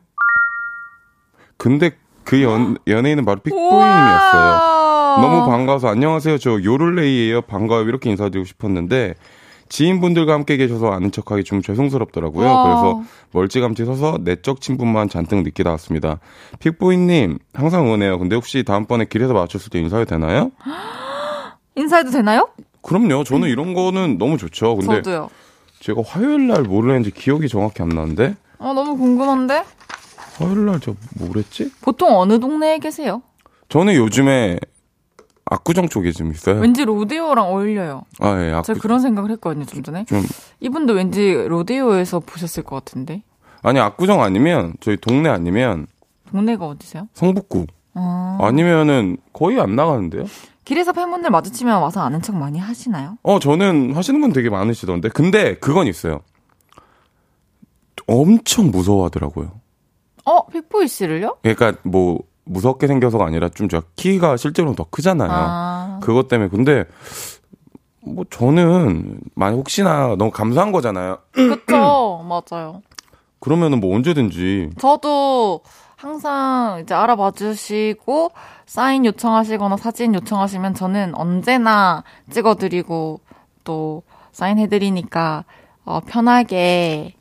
[1.58, 1.92] 근데
[2.24, 4.85] 그 연, 연예인은 바로 픽보이님이었어요.
[5.20, 6.38] 너무 반가워서 안녕하세요.
[6.38, 7.42] 저 요를레이예요.
[7.42, 7.88] 반가워요.
[7.88, 9.14] 이렇게 인사드리고 싶었는데
[9.68, 12.46] 지인분들과 함께 계셔서 아는 척하기 좀 죄송스럽더라고요.
[12.46, 12.62] 와.
[12.62, 13.02] 그래서
[13.32, 16.20] 멀찌감치 서서 내적 친분만 잔뜩 느끼다 왔습니다.
[16.60, 18.18] 픽보이님 항상 응원해요.
[18.18, 20.52] 근데 혹시 다음번에 길에서 마주쳤을 때 인사해도 되나요?
[21.74, 22.48] 인사해도 되나요?
[22.82, 23.24] 그럼요.
[23.24, 24.76] 저는 이런 거는 너무 좋죠.
[24.76, 25.28] 근데 저도요.
[25.80, 29.64] 제가 화요일 날 뭐를 했는지 기억이 정확히 안 나는데 어, 너무 궁금한데?
[30.38, 31.72] 화요일 날저 뭐랬지?
[31.82, 33.22] 보통 어느 동네에 계세요?
[33.68, 34.58] 저는 요즘에
[35.48, 36.60] 압구정 쪽에 좀 있어요.
[36.60, 38.02] 왠지 로데오랑 어울려요.
[38.18, 40.04] 아, 예, 제가 압구, 그런 생각을 했거든요, 좀 전에.
[40.06, 40.22] 좀,
[40.60, 43.22] 이분도 왠지 로데오에서 보셨을 것 같은데.
[43.62, 45.86] 아니, 압구정 아니면, 저희 동네 아니면,
[46.30, 47.08] 동네가 어디세요?
[47.14, 47.66] 성북구.
[47.94, 48.38] 어.
[48.40, 50.24] 아니면은, 거의 안 나가는데요?
[50.64, 53.16] 길에서 팬분들 마주치면 와서 아는 척 많이 하시나요?
[53.22, 55.10] 어, 저는 하시는 분 되게 많으시던데.
[55.10, 56.22] 근데, 그건 있어요.
[58.08, 59.52] 엄청 무서워하더라고요.
[60.24, 61.36] 어, 픽보이 씨를요?
[61.42, 65.30] 그러니까, 뭐, 무섭게 생겨서가 아니라 좀저 키가 실제로 더 크잖아요.
[65.30, 66.00] 아.
[66.02, 66.48] 그것 때문에.
[66.48, 66.84] 근데,
[68.00, 71.18] 뭐, 저는, 만약 혹시나 너무 감사한 거잖아요.
[71.32, 72.82] 그쵸, 맞아요.
[73.40, 74.70] 그러면은 뭐 언제든지.
[74.78, 75.60] 저도
[75.96, 78.30] 항상 이제 알아봐 주시고
[78.66, 83.20] 사인 요청하시거나 사진 요청하시면 저는 언제나 찍어드리고
[83.64, 85.44] 또 사인해드리니까
[85.84, 87.14] 어, 편하게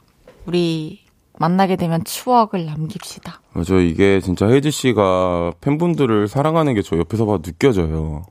[0.45, 1.04] 우리
[1.39, 3.41] 만나게 되면 추억을 남깁시다.
[3.53, 8.23] 맞아, 이게 진짜 혜지 씨가 팬분들을 사랑하는 게 저 옆에서 봐도 느껴져요.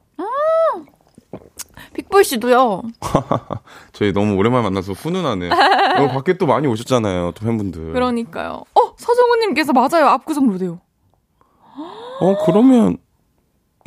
[1.94, 2.82] 픽보이 씨도요.
[3.92, 5.48] 저희 너무 오랜만에 만나서 훈훈하네.
[5.50, 7.92] 어, 밖에 또 많이 오셨잖아요, 또 팬분들.
[7.92, 8.64] 그러니까요.
[8.74, 10.06] 어, 서정우님께서 맞아요.
[10.08, 10.78] 압구정 로데오.
[12.20, 12.96] 어, 그러면,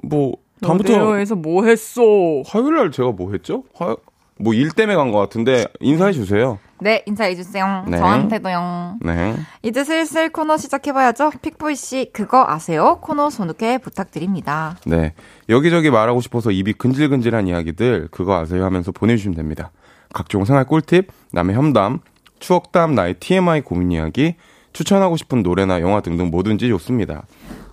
[0.03, 2.01] 뭐, 다음부터 로데오에서 뭐 했어?
[2.45, 3.63] 화요일 날 제가 뭐 했죠?
[3.73, 3.95] 화,
[4.39, 6.59] 뭐일 때문에 간 것 같은데, 인사해 주세요.
[6.79, 7.85] 네, 인사해주세요.
[7.87, 7.97] 네.
[7.97, 8.97] 저한테도요.
[9.01, 9.35] 네.
[9.63, 11.31] 이제 슬슬 코너 시작해봐야죠.
[11.41, 12.99] 픽보이 씨, 그거 아세요?
[13.01, 14.77] 코너 손놓게 부탁드립니다.
[14.85, 15.13] 네.
[15.49, 18.65] 여기저기 말하고 싶어서 입이 근질근질한 이야기들, 그거 아세요?
[18.65, 19.71] 하면서 보내주시면 됩니다.
[20.13, 21.99] 각종 생활 꿀팁, 남의 험담,
[22.39, 24.35] 추억담, 나의 TMI 고민 이야기,
[24.73, 27.23] 추천하고 싶은 노래나 영화 등등 뭐든지 좋습니다.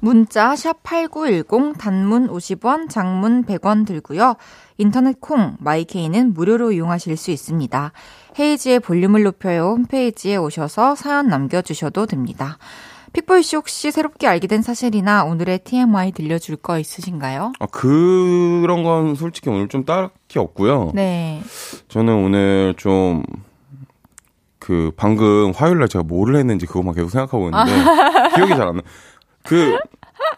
[0.01, 4.37] 문자 샵8910 단문 50원, 장문 100원 들고요.
[4.79, 7.93] 인터넷 콩, 마이케이는 무료로 이용하실 수 있습니다.
[8.39, 12.59] 헤이지의 볼륨을 높여요 홈페이지에 오셔서 사연 남겨주셔도 됩니다.
[13.13, 17.53] 픽보이 씨 혹시 새롭게 알게 된 사실이나 오늘의 TMI 들려줄 거 있으신가요?
[17.61, 20.91] 아, 그런 건 솔직히 오늘 좀 딱히 없고요.
[20.95, 21.41] 네.
[21.87, 23.23] 저는 오늘 좀,
[24.59, 27.71] 그, 방금 화요일 날 제가 뭐를 했는지 그것만 계속 생각하고 있는데,
[28.35, 28.83] 기억이 잘 안 나.
[29.45, 29.79] 그,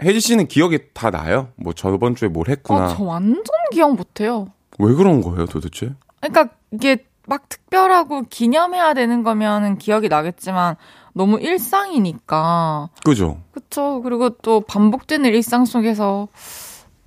[0.03, 1.49] 혜지 씨는 기억이 다 나요?
[1.57, 2.85] 뭐 저번 주에 뭘 했구나.
[2.85, 4.49] 아, 저 완전 기억 못해요.
[4.79, 5.95] 왜 그런 거예요, 도대체?
[6.21, 10.77] 그러니까 이게 막 특별하고 기념해야 되는 거면은 기억이 나겠지만
[11.13, 12.89] 너무 일상이니까.
[13.05, 13.39] 그죠?
[13.53, 14.01] 그쵸.
[14.03, 16.29] 그리고 또 반복되는 일상 속에서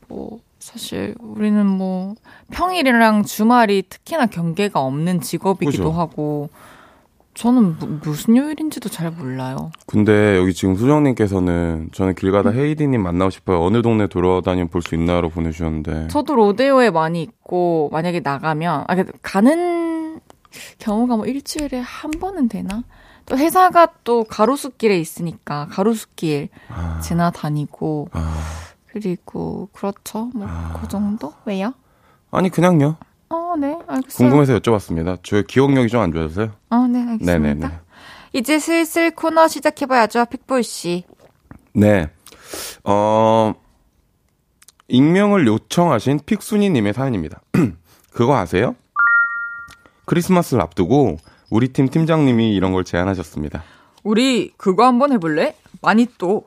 [0.07, 2.15] 뭐 사실 우리는 뭐
[2.51, 5.91] 평일이랑 주말이 특히나 경계가 없는 직업이기도 그죠.
[5.91, 6.49] 하고
[7.35, 9.71] 저는 무, 무슨 요일인지도 잘 몰라요.
[9.85, 13.61] 근데 여기 지금 수정님께서는 저는 길 가다 헤이디님 만나고 싶어요.
[13.63, 16.07] 어느 동네 돌아다니면 볼 수 있나요?로 보내주셨는데.
[16.09, 19.98] 저도 로데오에 많이 있고 만약에 나가면 아 그- 가는
[20.79, 22.83] 경우가 뭐 일주일에 한 번은 되나?
[23.25, 28.37] 또 회사가 또 가로수길에 있으니까 가로수길 아, 지나다니고 아.
[28.87, 30.79] 그리고 그렇죠 뭐 아.
[30.81, 31.73] 그 정도 왜요?
[32.31, 32.97] 아니, 그냥요.
[33.29, 34.17] 어, 네, 알겠어요.
[34.29, 35.19] 궁금해서 여쭤봤습니다.
[35.23, 36.51] 저 기억력이 좀 안 좋아서요.
[36.71, 37.37] 어, 네, 알겠습니다.
[37.39, 37.67] 네네네.
[38.33, 41.03] 이제 슬슬 코너 시작해봐야죠, 픽보이 씨.
[41.73, 42.09] 네.
[42.83, 43.53] 어,
[44.87, 47.41] 익명을 요청하신 픽순이님의 사연입니다.
[48.11, 48.75] 그거 아세요?
[50.09, 51.17] 크리스마스를 앞두고
[51.51, 53.63] 우리 팀 팀장님이 이런 걸 제안하셨습니다.
[54.03, 55.55] 우리 그거 한번 해볼래?
[55.83, 56.45] 많이 또.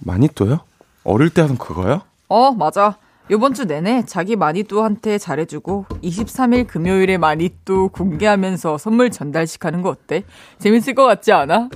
[0.00, 0.60] 마니또요?
[1.02, 2.02] 어릴 때 하던 그거요?
[2.28, 2.98] 어, 맞아.
[3.30, 10.24] 요번 주 내내 자기 마니또한테 잘해주고 23일 금요일에 마니또 공개하면서 선물 전달식 하는 거 어때?
[10.58, 11.70] 재밌을 것 같지 않아?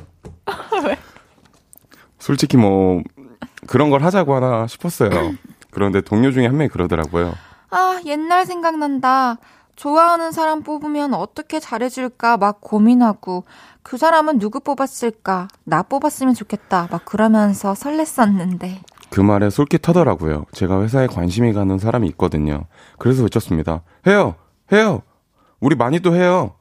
[2.18, 3.02] 솔직히 뭐
[3.66, 5.10] 그런 걸 하자고 하나 싶었어요.
[5.70, 7.32] 그런데 동료 중에 한 명이 그러더라고요.
[7.70, 9.38] 아, 옛날 생각난다.
[9.76, 13.44] 좋아하는 사람 뽑으면 어떻게 잘해줄까 막 고민하고
[13.82, 15.48] 그 사람은 누구 뽑았을까?
[15.64, 16.88] 나 뽑았으면 좋겠다.
[16.90, 18.78] 막 그러면서 설렜었는데.
[19.10, 20.46] 그 말에 솔깃하더라고요.
[20.52, 22.64] 제가 회사에 관심이 가는 사람이 있거든요.
[22.98, 23.82] 그래서 외쳤습니다.
[24.06, 24.34] 해요!
[24.72, 25.02] 해요!
[25.60, 26.54] 우리 많이 또 해요!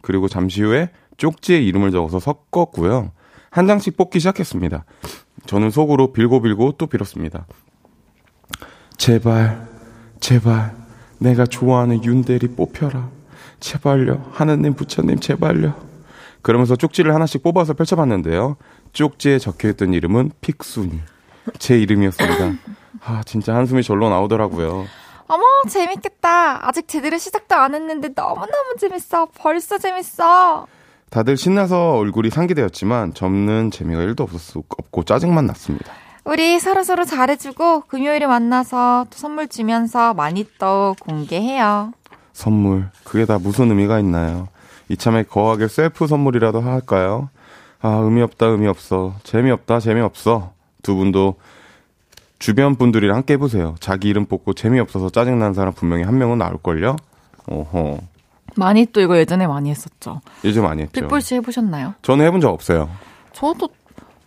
[0.00, 3.12] 그리고 잠시 후에 쪽지에 이름을 적어서 섞었고요.
[3.50, 4.84] 한 장씩 뽑기 시작했습니다.
[5.46, 7.46] 저는 속으로 빌고 빌고 또 빌었습니다.
[8.96, 9.68] 제발,
[10.20, 10.81] 제발,
[11.22, 13.08] 내가 좋아하는 윤대리 뽑혀라.
[13.60, 14.30] 제발요.
[14.32, 15.74] 하느님, 부처님, 제발요.
[16.42, 18.56] 그러면서 쪽지를 하나씩 뽑아서 펼쳐봤는데요.
[18.92, 21.00] 쪽지에 적혀있던 이름은 픽순이.
[21.58, 22.52] 제 이름이었습니다.
[23.04, 24.84] 아, 진짜 한숨이 절로 나오더라고요.
[25.28, 26.66] 어머, 재밌겠다.
[26.66, 29.28] 아직 제대로 시작도 안 했는데 너무너무 재밌어.
[29.38, 30.66] 벌써 재밌어.
[31.10, 35.92] 다들 신나서 얼굴이 상기되었지만 접는 재미가 1도 없었, 없고 짜증만 났습니다.
[36.24, 41.92] 우리 서로서로 잘해주고 금요일에 만나서 또 선물 주면서 많이 또 공개해요.
[42.32, 44.48] 선물, 그게 다 무슨 의미가 있나요?
[44.88, 47.28] 이참에 거하게 셀프 선물이라도 할까요?
[47.80, 49.14] 아, 의미 없다, 의미 없어.
[49.24, 50.52] 재미없다, 재미없어.
[50.82, 51.34] 두 분도
[52.38, 53.74] 주변 분들이랑 함께 해보세요.
[53.80, 56.96] 자기 이름 뽑고 재미없어서 짜증난 사람 분명히 한 명은 나올걸요?
[57.46, 57.98] 어허.
[58.56, 60.20] 많이 또 이거 예전에 많이 했었죠.
[60.44, 60.92] 요즘 많이 했죠.
[60.92, 61.94] 픽볼 씨 해보셨나요?
[62.02, 62.88] 저는 해본 적 없어요.
[63.32, 63.68] 저도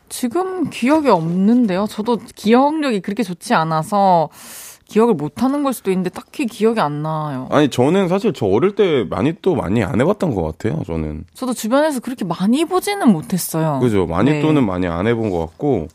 [0.10, 1.88] 지금 기억이 없는데요.
[1.90, 4.30] 저도 기억력이 그렇게 좋지 않아서
[4.86, 7.48] 기억을 못 하는 걸 수도 있는데 딱히 기억이 안 나요.
[7.52, 11.26] 아니, 저는 사실 저 어릴 때 많이 또 많이 안 해봤던 것 같아요, 저는.
[11.34, 13.80] 저도 주변에서 그렇게 많이 보지는 못했어요.
[13.80, 14.06] 그죠.
[14.06, 14.42] 많이 네.
[14.42, 15.88] 또는 많이 안 해본 것 같고,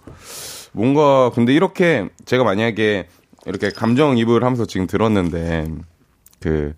[0.72, 3.06] 뭔가, 근데 이렇게 제가 만약에
[3.46, 5.68] 이렇게 감정이입을 하면서 지금 들었는데,
[6.40, 6.74] 그,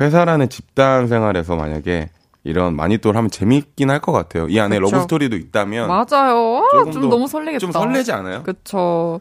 [0.00, 2.10] 회사라는 집단 생활에서 만약에
[2.44, 4.46] 이런 마니또를 하면 재밌긴 할 것 같아요.
[4.48, 4.90] 이 안에 그쵸.
[4.92, 5.88] 러브 스토리도 있다면.
[5.88, 6.62] 맞아요.
[6.92, 7.58] 좀 더- 너무 설레겠다.
[7.58, 8.42] 좀 설레지 않아요?
[8.42, 9.20] 그쵸.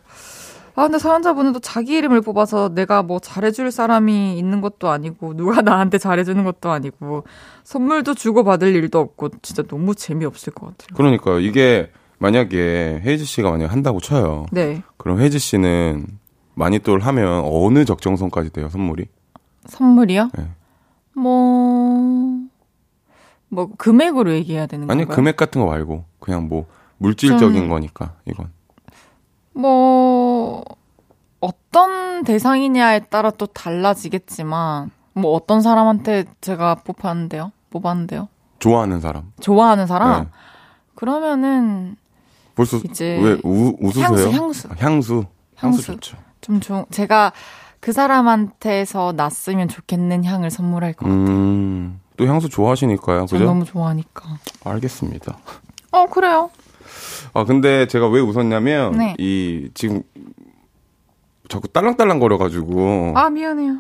[0.76, 5.62] 아, 근데 사연자분은 또 자기 이름을 뽑아서 내가 뭐 잘해줄 사람이 있는 것도 아니고, 누가
[5.62, 7.26] 나한테 잘해주는 것도 아니고,
[7.64, 10.96] 선물도 주고 받을 일도 없고, 진짜 너무 재미없을 것 같아요.
[10.98, 11.40] 그러니까요.
[11.40, 14.48] 이게 만약에 헤이즈 씨가 만약 한다고 쳐요.
[14.52, 14.82] 네.
[14.98, 16.08] 그럼 헤이즈 씨는
[16.56, 19.06] 마니또를 하면 어느 적정선까지 돼요, 선물이?
[19.68, 20.30] 선물이요?
[20.36, 20.48] 네.
[21.16, 22.40] 뭐,
[23.54, 25.16] 뭐, 금액으로 얘기해야 되는 아니, 건가요?
[25.16, 26.66] 금액 같은 거 말고, 그냥 뭐,
[26.98, 28.52] 물질적인 좀- 거니까, 이건.
[29.54, 30.64] 뭐,
[31.40, 37.52] 어떤 대상이냐에 따라 또 달라지겠지만, 뭐 어떤 사람한테 제가 뽑았는데요?
[37.70, 38.30] 뽑았는데요?
[38.60, 39.32] 좋아하는 사람.
[39.42, 40.24] 좋아하는 사람?
[40.24, 40.30] 네.
[40.96, 41.96] 그러면은
[42.56, 44.06] 벌써, 이제 왜, 우, 웃으세요?
[44.06, 44.68] 향수, 향수.
[44.70, 45.26] 아, 향수.
[45.56, 45.82] 향수.
[45.84, 46.18] 좋죠.
[46.42, 47.32] 좀 좋, 제가
[47.80, 51.26] 그 사람한테서 났으면 좋겠는 향을 선물할 것 같아요.
[51.28, 53.26] 음, 또 향수 좋아하시니까요.
[53.26, 53.46] 전 그죠?
[53.46, 54.38] 너무 좋아하니까.
[54.64, 55.38] 알겠습니다.
[55.92, 56.50] 어, 그래요.
[57.34, 59.16] 아, 근데 제가 왜 웃었냐면, 네.
[59.18, 60.04] 이, 지금,
[61.50, 63.14] 자꾸 딸랑딸랑 거려가지고.
[63.16, 63.78] 아, 미안해요.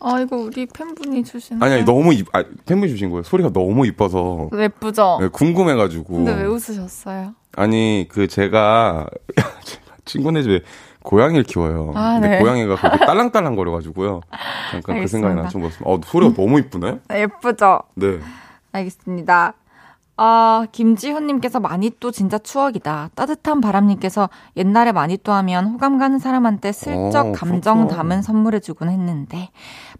[0.00, 1.62] 아, 이거 우리 팬분이 주신.
[1.62, 3.22] 아니, 아니, 너무 이, 아, 팬분이 주신 거예요.
[3.22, 4.50] 소리가 너무 이뻐서.
[4.52, 5.18] 예쁘죠?
[5.20, 6.14] 네, 궁금해가지고.
[6.14, 7.34] 근데 왜 웃으셨어요?
[7.56, 9.06] 아니, 그, 제가
[10.04, 10.60] 친구네 집에
[11.02, 11.92] 고양이를 키워요.
[11.94, 12.38] 아, 근데 네.
[12.38, 14.20] 고양이가 그렇게 딸랑딸랑 거려가지고요.
[14.70, 15.42] 잠깐 그 생각이 알겠습니다.
[15.42, 15.90] 나서 좀 봤습니다.
[15.90, 16.98] 어, 소리가 너무 이쁘네?
[17.12, 17.80] 예쁘죠?
[17.94, 18.18] 네.
[18.72, 19.54] 알겠습니다.
[20.18, 23.10] 아, 김지훈님께서 마니또 진짜 추억이다.
[23.14, 27.96] 따뜻한 바람님께서 옛날에 마니또 하면 호감 가는 사람한테 슬쩍 어, 감정 그렇구나.
[27.96, 29.48] 담은 선물해주곤 했는데.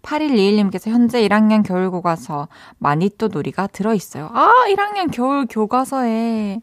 [0.03, 2.47] 8121님께서 현재 1학년 겨울 교과서
[2.77, 4.29] 마니또 놀이가 들어있어요.
[4.33, 6.61] 아, 1학년 겨울 교과서에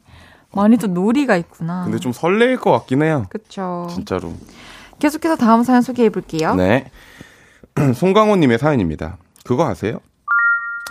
[0.52, 1.84] 마니또 놀이가 있구나.
[1.84, 3.26] 근데 좀 설레일 것 같긴 해요.
[3.30, 3.86] 그쵸.
[3.90, 4.32] 진짜로.
[4.98, 6.54] 계속해서 다음 사연 소개해 볼게요.
[6.54, 6.90] 네.
[7.94, 9.16] 송강호님의 사연입니다.
[9.44, 10.00] 그거 아세요?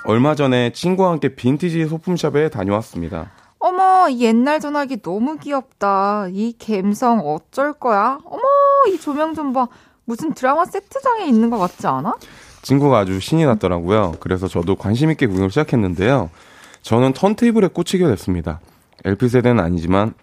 [0.05, 3.31] 얼마 전에 친구와 함께 빈티지 소품샵에 다녀왔습니다.
[3.59, 6.27] 어머, 이 옛날 전화기 너무 귀엽다.
[6.31, 8.17] 이 감성 어쩔 거야?
[8.23, 8.41] 어머,
[8.87, 9.67] 이 조명 좀 봐.
[10.05, 12.15] 무슨 드라마 세트장에 있는 것 같지 않아?
[12.61, 14.15] 친구가 아주 신이 났더라고요.
[14.21, 16.29] 그래서 저도 관심 있게 구경을 시작했는데요.
[16.81, 18.61] 저는 턴테이블에 꽂히게 됐습니다.
[19.05, 20.13] LP 세대는 아니지만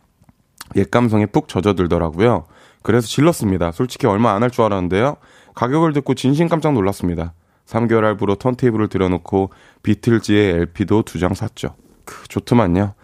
[0.77, 2.45] 옛 감성에 푹 젖어들더라고요.
[2.83, 3.73] 그래서 질렀습니다.
[3.73, 5.17] 솔직히 얼마 안 할 줄 알았는데요.
[5.55, 7.33] 가격을 듣고 진심 깜짝 놀랐습니다.
[7.67, 9.51] 3개월 할부로 턴테이블을 들여놓고
[9.83, 11.75] 비틀즈의 LP도 두 장 샀죠.
[12.05, 12.95] 그 좋더만요.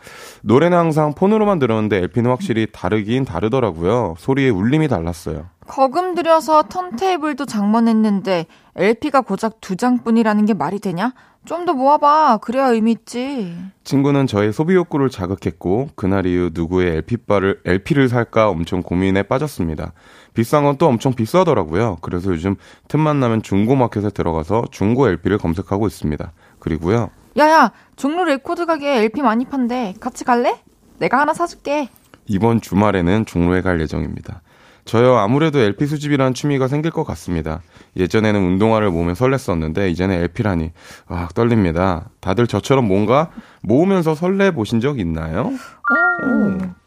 [0.42, 4.14] 노래는 항상 폰으로만 들었는데 LP는 확실히 다르긴 다르더라고요.
[4.18, 5.46] 소리의 울림이 달랐어요.
[5.66, 8.46] 거금 들여서 턴테이블도 장만했는데
[8.76, 11.14] LP가 고작 두 장뿐이라는 게 말이 되냐?
[11.44, 12.38] 좀 더 모아봐.
[12.42, 13.56] 그래야 의미 있지.
[13.84, 19.92] 친구는 저의 소비 욕구를 자극했고 그날 이후 누구의 LP바를 LP를 살까 엄청 고민에 빠졌습니다.
[20.34, 21.98] 비싼 건 또 엄청 비싸더라고요.
[22.00, 22.56] 그래서 요즘
[22.88, 26.32] 틈만 나면 중고 마켓에 들어가서 중고 LP를 검색하고 있습니다.
[26.58, 27.10] 그리고요.
[27.36, 29.94] 야야, 종로 레코드 가게에 LP 많이 판대.
[30.00, 30.60] 같이 갈래?
[30.98, 31.88] 내가 하나 사줄게.
[32.26, 34.42] 이번 주말에는 종로에 갈 예정입니다.
[34.84, 37.60] 저요 아무래도 LP 수집이라는 취미가 생길 것 같습니다.
[37.96, 40.72] 예전에는 운동화를 모으면 설렜었는데 이제는 LP라니
[41.06, 42.08] 아 떨립니다.
[42.20, 43.30] 다들 저처럼 뭔가
[43.62, 45.52] 모으면서 설레 보신 적 있나요?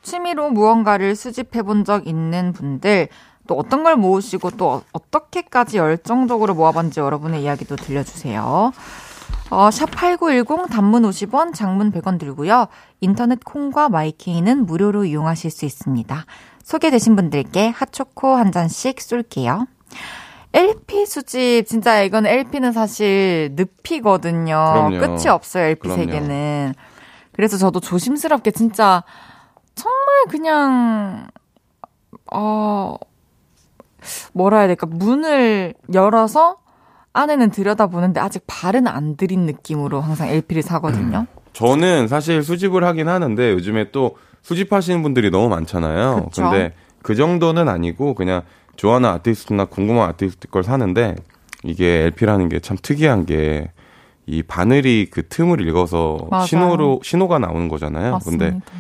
[0.02, 3.08] 취미로 무언가를 수집해 본 적 있는 분들,
[3.48, 8.72] 또 어떤 걸 모으시고 또 어- 어떻게까지 열정적으로 모아봤는지 여러분의 이야기도 들려주세요.
[9.52, 12.68] 어, 샵8910 단문 50원, 장문 100원 들고요.
[13.02, 16.26] 인터넷 콩과 마이케이는 무료로 이용하실 수 있습니다.
[16.66, 19.68] 소개되신 분들께 핫초코 한 잔씩 쏠게요.
[20.52, 24.90] LP 수집, 진짜 이건 LP는 사실 늪이거든요.
[24.90, 25.00] 그럼요.
[25.00, 26.02] 끝이 없어요, LP 그럼요.
[26.02, 26.74] 세계는.
[27.34, 29.04] 그래서 저도 조심스럽게 진짜
[29.76, 31.28] 정말 그냥,
[32.34, 32.96] 어,
[34.34, 36.58] 뭐라 해야 될까, 문을 열어서
[37.14, 41.28] 안에는 들여다보는데 아직 발은 안 들인 느낌으로 항상 LP를 사거든요.
[41.54, 46.26] 저는 사실 수집을 하긴 하는데 요즘에 또 수집하시는 분들이 너무 많잖아요.
[46.30, 46.44] 그쵸.
[46.44, 48.44] 근데 그 정도는 아니고 그냥
[48.76, 51.16] 좋아하는 아티스트나 궁금한 아티스트 걸 사는데
[51.64, 53.72] 이게 LP라는 게 참 특이한 게
[54.28, 56.46] 이 바늘이 그 틈을 읽어서 맞아요.
[56.48, 58.18] 신호로 신호가 나오는 거잖아요.
[58.26, 58.72] 근데 맞습니다.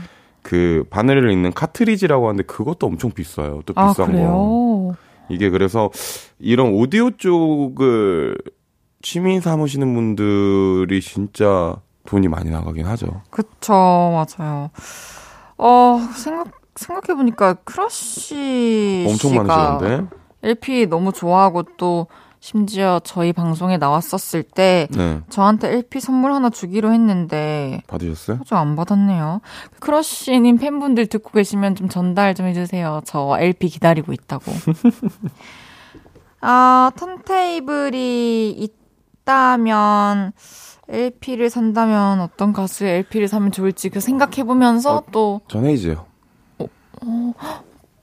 [0.41, 3.61] 그 바늘을 있는 카트리지라고 하는데 그것도 엄청 비싸요.
[3.67, 4.11] 또 아, 비싼 거.
[4.11, 4.95] 그래요?
[5.29, 5.91] 이게 그래서
[6.39, 8.35] 이런 오디오 쪽을
[9.03, 11.75] 취미 삼으시는 분들이 진짜
[12.07, 13.21] 돈이 많이 나가긴 하죠.
[13.29, 13.71] 그쵸,
[14.37, 14.71] 맞아요.
[15.57, 19.05] 어, 생각, 생각해보니까 크러쉬.
[19.07, 20.15] 엄청 씨가 많으시던데.
[20.43, 22.07] LP 너무 좋아하고 또
[22.39, 25.21] 심지어 저희 방송에 나왔었을 때 네.
[25.29, 28.37] 저한테 LP 선물 하나 주기로 했는데 받으셨어요?
[28.41, 29.41] 아직 안 받았네요.
[29.79, 33.01] 크러쉬님 팬분들 듣고 계시면 좀 전달 좀 해주세요.
[33.05, 34.51] 저 LP 기다리고 있다고.
[36.41, 38.51] 아, 턴테이블이
[39.23, 40.33] 있다면
[40.89, 45.03] LP를 산다면 어떤 가수의 LP를 사면 좋을지 그 생각해보면서 어.
[45.11, 46.05] 또 전 헤이즈요.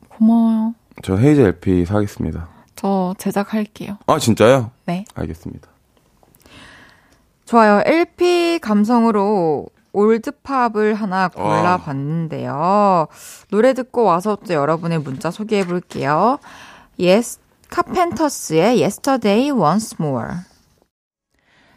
[0.09, 0.74] 고마워요.
[1.03, 2.49] 저 헤이즈 LP 사겠습니다.
[2.76, 3.99] 저 제작할게요.
[4.07, 4.70] 아, 진짜요?
[4.87, 5.05] 네.
[5.14, 5.68] 알겠습니다.
[7.45, 7.83] 좋아요.
[7.85, 13.09] LP 감성으로 올드팝을 하나 골라봤는데요.
[13.51, 16.39] 노래 듣고 와서 또 여러분의 문자 소개해 볼게요.
[16.99, 20.30] Yes, 카펜터스의 Yesterday Once More.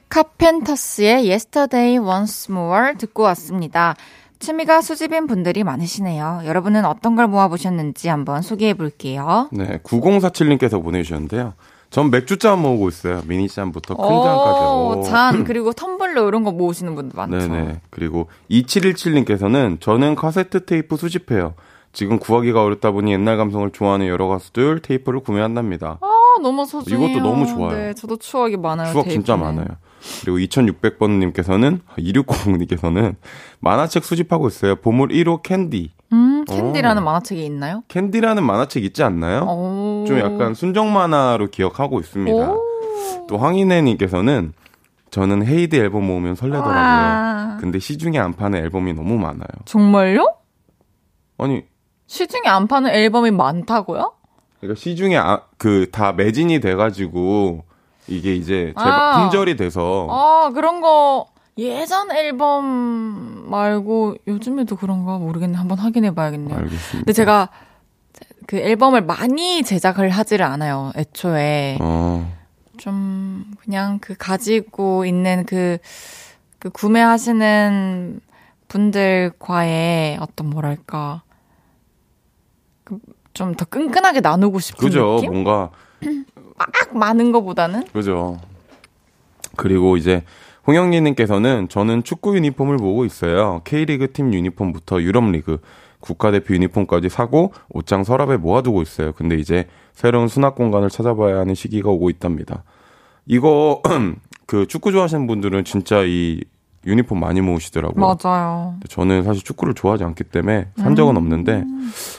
[0.10, 3.96] 카펜터스의 Yesterday Once More 듣고 왔습니다.
[4.40, 6.42] 취미가 수집인 분들이 많으시네요.
[6.46, 9.50] 여러분은 어떤 걸 모아보셨는지 한번 소개해 볼게요.
[9.52, 11.54] 네, 9047님께서 보내주셨는데요.
[11.90, 13.22] 전 맥주잔 모으고 있어요.
[13.26, 14.60] 미니잔부터 큰 잔까지.
[14.60, 15.04] 오, 오.
[15.04, 17.38] 잔, 그리고 텀블러 이런 거 모으시는 분들 많죠.
[17.38, 17.82] 네네.
[17.90, 21.54] 그리고 2717님께서는 저는 카세트 테이프 수집해요.
[21.94, 26.00] 지금 구하기가 어렵다 보니 옛날 감성을 좋아하는 여러 가수들 테이프를 구매한답니다.
[26.02, 26.08] 아,
[26.42, 27.08] 너무 소중해요.
[27.08, 27.78] 이것도 너무 좋아요.
[27.78, 28.92] 네, 저도 추억이 많아요.
[28.92, 29.56] 추억 진짜 테이프는.
[29.56, 29.78] 많아요.
[30.22, 33.16] 그리고 2600번님께서는 2600님께서는
[33.60, 34.76] 만화책 수집하고 있어요.
[34.76, 35.92] 보물 1호 캔디.
[36.14, 37.06] 음, 캔디라는 어.
[37.06, 37.84] 만화책이 있나요?
[37.88, 39.42] 캔디라는 만화책 있지 않나요?
[39.44, 40.06] 오.
[40.08, 42.52] 좀 약간 순정 만화로 기억하고 있습니다.
[42.52, 42.62] 오.
[43.28, 44.54] 또 황인혜님께서는
[45.10, 46.76] 저는 헤이즈 앨범 모으면 설레더라고요.
[46.76, 47.58] 와.
[47.60, 49.48] 근데 시중에 안 파는 앨범이 너무 많아요.
[49.66, 50.36] 정말요?
[51.38, 51.64] 아니
[52.08, 54.14] 시중에 안 파는 앨범이 많다고요?
[54.60, 57.64] 그러니까 시중에 아, 그다 매진이 돼가지고
[58.08, 59.22] 이게 이제 제가 아.
[59.22, 61.28] 품절이 돼서 아, 그런 거
[61.58, 65.58] 예전 앨범 말고 요즘에도 그런가 모르겠네.
[65.58, 66.58] 한번 확인해 봐야겠네요.
[66.58, 66.98] 알겠습니다.
[66.98, 67.50] 근데 제가
[68.48, 70.92] 그 앨범을 많이 제작을 하지를 않아요.
[70.96, 71.78] 애초에.
[71.82, 72.32] 어,
[72.78, 75.78] 좀 그냥 그 가지고 있는 그,
[76.60, 78.20] 그 구매하시는
[78.68, 81.24] 분들과의 어떤 뭐랄까
[82.84, 85.32] 그좀더 끈끈하게 나누고 싶은 그죠 느낌?
[85.32, 85.72] 뭔가
[86.58, 88.40] 막 많은 거보다는 그죠.
[89.56, 90.24] 그리고 이제
[90.68, 93.62] 홍영리님께서는 저는 축구 유니폼을 모으고 있어요.
[93.66, 95.60] K리그 팀 유니폼부터 유럽리그
[96.00, 99.12] 국가대표 유니폼까지 사고 옷장 서랍에 모아두고 있어요.
[99.14, 102.64] 근데 이제 새로운 수납 공간을 찾아봐야 하는 시기가 오고 있답니다.
[103.26, 103.82] 이거
[104.46, 106.42] 그 축구 좋아하시는 분들은 진짜 이
[106.86, 108.18] 유니폼 많이 모으시더라고요.
[108.24, 108.76] 맞아요.
[108.90, 111.64] 저는 사실 축구를 좋아하지 않기 때문에 산 적은 없는데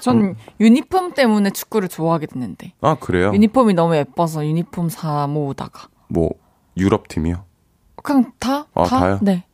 [0.01, 3.33] 전 유니폼 때문에 축구를 좋아하게 됐는데 아 그래요?
[3.33, 6.31] 유니폼이 너무 예뻐서 유니폼 사 모으다가 뭐
[6.77, 7.45] 유럽 팀이요?
[8.03, 8.67] 그냥 다?
[8.75, 9.01] 아, 다?
[9.01, 9.19] 다요?
[9.23, 9.45] 네.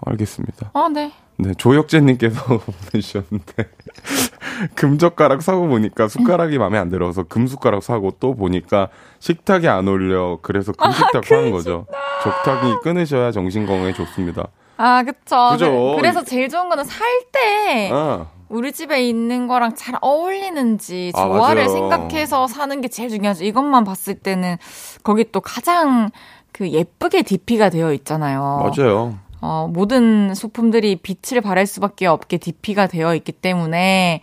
[0.00, 0.70] 알겠습니다.
[0.74, 1.12] 아, 네.
[1.38, 3.70] 네, 조혁재님께서 보내주셨는데,
[4.74, 8.88] 금젓가락 사고 보니까 숟가락이 마음에 안 들어서 금숟가락 사고 또 보니까
[9.18, 10.38] 식탁이 안 어울려.
[10.42, 11.86] 그래서 금식탁 사는 거죠.
[12.22, 14.48] 적당히 끊으셔야 정신 건강에 좋습니다.
[14.78, 15.48] 아, 그쵸.
[15.52, 15.96] 그죠.
[15.96, 21.66] 그, 래서 제일 좋은 거는 살때 아, 우리 집에 있는 거랑 잘 어울리는지 아, 조화를
[21.66, 21.74] 맞아요.
[21.76, 23.44] 생각해서 사는 게 제일 중요하죠.
[23.44, 24.56] 이것만 봤을 때는
[25.02, 26.10] 거기 또 가장
[26.52, 28.70] 그 예쁘게 DP가 되어 있잖아요.
[28.76, 29.18] 맞아요.
[29.40, 34.22] 어, 모든 소품들이 빛을 발할 수밖에 없게 DP가 되어 있기 때문에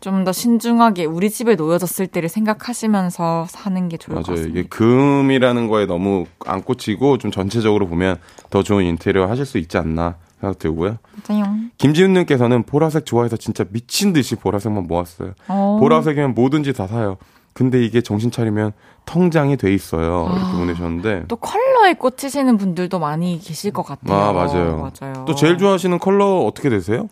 [0.00, 4.36] 좀 더 신중하게 우리 집에 놓여졌을 때를 생각하시면서 사는 게 좋을 것 맞아요.
[4.36, 4.60] 같습니다.
[4.60, 8.16] 이게 금이라는 거에 너무 안 꽂히고 좀 전체적으로 보면
[8.48, 10.96] 더 좋은 인테리어 하실 수 있지 않나 생각 들고요.
[11.28, 11.44] 맞아요.
[11.76, 15.34] 김지훈님께서는 보라색 좋아해서 진짜 미친 듯이 보라색만 모았어요.
[15.48, 15.76] 어.
[15.80, 17.18] 보라색이면 뭐든지 다 사요.
[17.52, 18.72] 근데 이게 정신 차리면
[19.06, 20.28] 통장이 돼 있어요.
[20.30, 20.52] 이렇게 아.
[20.56, 21.24] 보내셨는데.
[21.28, 24.16] 또 컬러에 꽂히시는 분들도 많이 계실 것 같아요.
[24.16, 24.76] 아, 맞아요.
[24.76, 25.24] 맞아요.
[25.26, 27.08] 또 제일 좋아하시는 컬러 어떻게 되세요?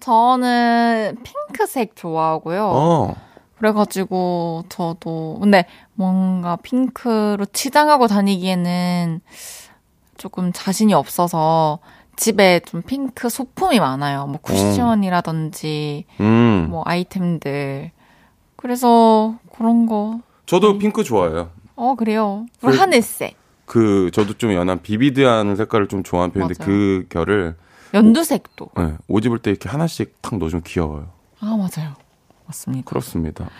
[0.00, 2.70] 저는 핑크색 좋아하고요.
[2.72, 3.14] 어.
[3.58, 9.20] 그래가지고 저도 근데 뭔가 핑크로 치장하고 다니기에는
[10.16, 11.78] 조금 자신이 없어서
[12.16, 14.26] 집에 좀 핑크 소품이 많아요.
[14.26, 16.66] 뭐 쿠션이라든지 음.
[16.70, 17.90] 뭐 아이템들.
[18.68, 20.20] 그래서 그런 거.
[20.46, 21.50] 저도 핑크 좋아해요.
[21.76, 22.46] 어 그래요.
[22.62, 23.36] 그- 하늘색,
[23.66, 26.66] 그 저도 좀 연한 비비드한 색깔을 좀 좋아하는 편인데 맞아요.
[26.66, 27.56] 그 결을
[27.92, 28.70] 연두색도.
[28.78, 31.10] 네, 옷 입을 때 이렇게 하나씩 탁 넣어주면 귀여워요.
[31.40, 31.92] 아 맞아요.
[32.46, 32.88] 맞습니다.
[32.88, 33.50] 그렇습니다.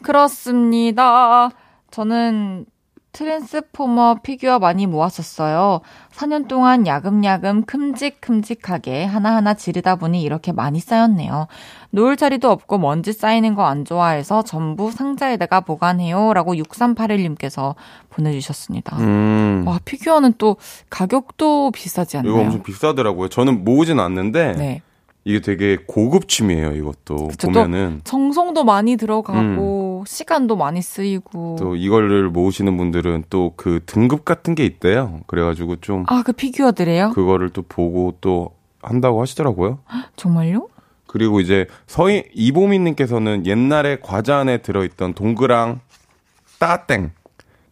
[0.00, 1.50] 그렇습니다.
[1.90, 2.64] 저는
[3.12, 5.80] 트랜스포머 피규어 많이 모았었어요.
[6.12, 11.46] 4년 동안 야금야금 큼직큼직하게 하나하나 지르다 보니 이렇게 많이 쌓였네요.
[11.90, 16.32] 놓을 자리도 없고 먼지 쌓이는 거 안 좋아해서 전부 상자에다가 보관해요.
[16.34, 17.74] 라고 6381님께서
[18.10, 18.96] 보내주셨습니다.
[18.98, 19.64] 음.
[19.66, 20.56] 와, 피규어는 또
[20.88, 22.32] 가격도 비싸지 않나요?
[22.32, 23.28] 이거 엄청 비싸더라고요.
[23.28, 24.82] 저는 모으진 않는데 네.
[25.24, 26.72] 이게 되게 고급 취미예요.
[26.72, 31.56] 이것도 그쵸, 보면은 정성도 많이 들어가고 시간도 많이 쓰이고 음.
[31.58, 35.20] 또 이거를 모으시는 분들은 또 그 등급 같은 게 있대요.
[35.26, 37.10] 그래가지고 좀 아 그 피규어들이에요?
[37.10, 39.78] 그거를 또 보고 또 한다고 하시더라고요.
[40.16, 40.68] 정말요?
[41.06, 45.80] 그리고 이제 서희 이보민님께서는 옛날에 과자 안에 들어있던 동그랑
[46.58, 47.12] 따땡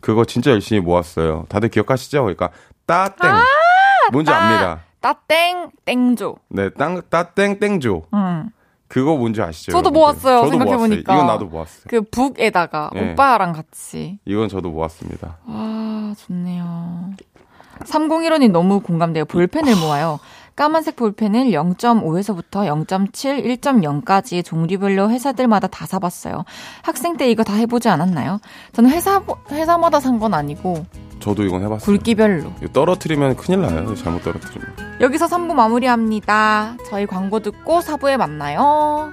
[0.01, 1.47] 그거 진짜 열심히 모았어요.
[1.49, 2.23] 다들 기억하시죠?
[2.23, 2.51] 그러니까
[2.87, 3.31] 따땡
[4.13, 4.39] 뭔지 따.
[4.43, 4.81] 압니다.
[5.01, 6.37] 따땡 땡조.
[6.49, 8.51] 네, 땅 따땡 땡조 음.
[8.89, 9.73] 그거 뭔지 아시죠?
[9.73, 10.01] 저도 여러분들?
[10.01, 11.13] 모았어요, 저도 생각해보니까.
[11.13, 11.25] 모았어요.
[11.25, 11.85] 이건 나도 모았어요.
[11.89, 13.13] 그 북에다가 네.
[13.13, 14.19] 오빠랑 같이.
[14.25, 15.37] 이건 저도 모았습니다.
[15.47, 17.11] 아 좋네요.
[17.81, 19.25] 3015님 너무 공감돼요.
[19.27, 20.19] 볼펜을 모아요.
[20.57, 26.45] 까만색 볼펜을 0.5에서부터 0.7, 1.0까지 종류별로 회사들마다 다 사봤어요.
[26.83, 28.41] 학생 때 이거 다 해보지 않았나요?
[28.73, 29.23] 저는 회사
[29.53, 30.85] 회사마다 산 건 아니고
[31.21, 31.85] 저도 이건 해봤어요.
[31.85, 32.53] 굵기별로.
[32.63, 33.95] 이거 떨어뜨리면 큰일 나요.
[33.95, 35.01] 잘못 떨어뜨리면.
[35.01, 36.77] 여기서 3부 마무리합니다.
[36.89, 39.13] 저희 광고 듣고 4부에 만나요.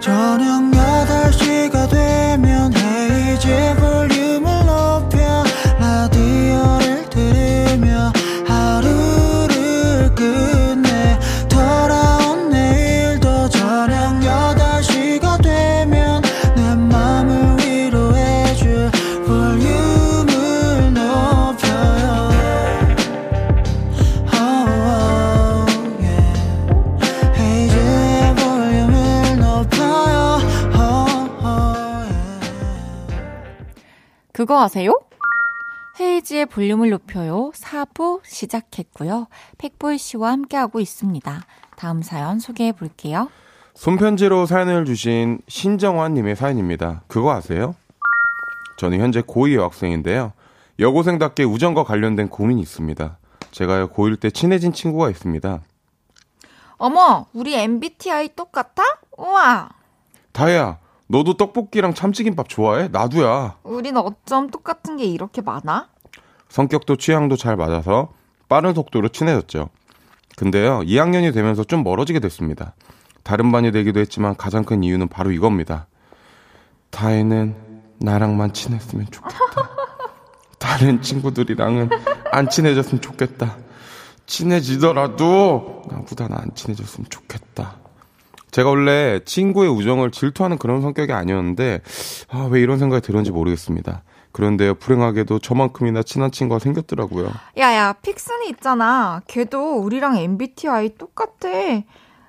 [0.00, 3.48] 저녁 8시가 되면 헤이즈
[34.38, 35.00] 그거 아세요?
[35.98, 37.50] 헤이지의 볼륨을 높여요.
[37.56, 39.26] 4부 시작했고요.
[39.58, 41.44] 팩보이 씨와 함께하고 있습니다.
[41.76, 43.30] 다음 사연 소개해 볼게요.
[43.74, 47.02] 손편지로 사연을 주신 신정환님의 사연입니다.
[47.08, 47.74] 그거 아세요?
[48.76, 50.32] 저는 현재 고2 여학생인데요.
[50.78, 53.18] 여고생답게 우정과 관련된 고민이 있습니다.
[53.50, 55.62] 제가요, 고1 때 친해진 친구가 있습니다.
[56.76, 58.84] 어머, 우리 MBTI 똑같아?
[59.16, 59.70] 우와,
[60.30, 60.78] 다혜야,
[61.08, 62.88] 너도 떡볶이랑 참치김밥 좋아해?
[62.88, 63.56] 나도야.
[63.64, 65.88] 우린 어쩜 똑같은 게 이렇게 많아?
[66.48, 68.10] 성격도 취향도 잘 맞아서
[68.48, 69.70] 빠른 속도로 친해졌죠.
[70.36, 72.74] 근데요, 2학년이 되면서 좀 멀어지게 됐습니다.
[73.24, 75.86] 다른 반이 되기도 했지만 가장 큰 이유는 바로 이겁니다.
[76.90, 77.56] 다혜는
[77.98, 79.36] 나랑만 친했으면 좋겠다.
[80.58, 81.90] 다른 친구들이랑은
[82.30, 83.56] 안 친해졌으면 좋겠다.
[84.26, 87.76] 친해지더라도 나보다는 안 친해졌으면 좋겠다.
[88.58, 91.80] 제가 원래 친구의 우정을 질투하는 그런 성격이 아니었는데
[92.28, 94.02] 아, 왜 이런 생각이 들었는지 모르겠습니다.
[94.32, 97.30] 그런데요, 불행하게도 저만큼이나 친한 친구가 생겼더라고요.
[97.56, 99.22] 야야, 픽슨이 있잖아.
[99.28, 101.84] 걔도 우리랑 MBTI 똑같아.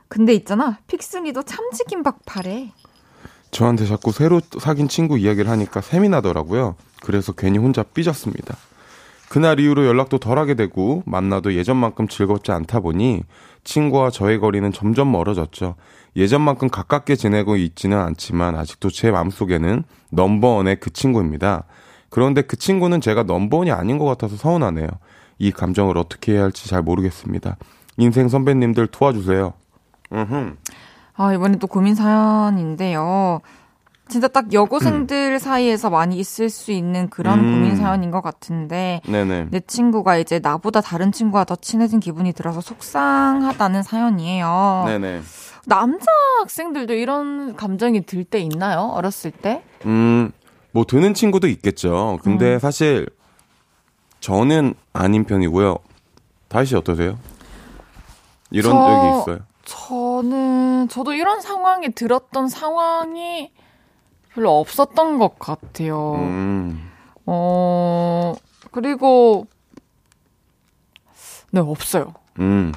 [0.07, 2.73] 근데 있잖아, 픽슨이도 참치김밥 파래.
[3.49, 6.75] 저한테 자꾸 새로 사귄 친구 이야기를 하니까 셈이 나더라고요.
[7.01, 8.55] 그래서 괜히 혼자 삐졌습니다.
[9.29, 13.23] 그날 이후로 연락도 덜 하게 되고 만나도 예전만큼 즐겁지 않다 보니
[13.63, 15.75] 친구와 저의 거리는 점점 멀어졌죠.
[16.15, 21.65] 예전만큼 가깝게 지내고 있지는 않지만 아직도 제 마음속에는 넘버원의 그 친구입니다.
[22.09, 24.87] 그런데 그 친구는 제가 넘버원이 아닌 것 같아서 서운하네요.
[25.37, 27.57] 이 감정을 어떻게 해야 할지 잘 모르겠습니다.
[27.97, 29.53] 인생 선배님들 도와주세요.
[30.11, 30.55] 음흠.
[31.15, 33.41] 아, 이번에 또 고민 사연인데요.
[34.09, 37.51] 진짜 딱 여고생들 사이에서 많이 있을 수 있는 그런 음.
[37.53, 39.47] 고민 사연인 것 같은데, 네네.
[39.51, 44.83] 내 친구가 이제 나보다 다른 친구와 더 친해진 기분이 들어서 속상하다는 사연이에요.
[44.87, 45.21] 네네.
[45.65, 46.05] 남자
[46.41, 48.89] 학생들도 이런 감정이 들 때 있나요?
[48.93, 49.63] 어렸을 때?
[49.85, 50.31] 음,
[50.71, 52.19] 뭐 드는 친구도 있겠죠.
[52.23, 52.59] 근데 음.
[52.59, 53.07] 사실
[54.19, 55.77] 저는 아닌 편이고요.
[56.65, 57.17] 씨 어떠세요?
[58.51, 59.45] 이런 저- 적이 있어요?
[59.65, 63.51] 저는, 저도 이런 상황이 들었던 상황이
[64.33, 66.15] 별로 없었던 것 같아요.
[66.15, 66.89] 음,
[67.25, 68.33] 어,
[68.71, 69.47] 그리고,
[71.51, 72.13] 네, 없어요.
[72.39, 72.71] 음,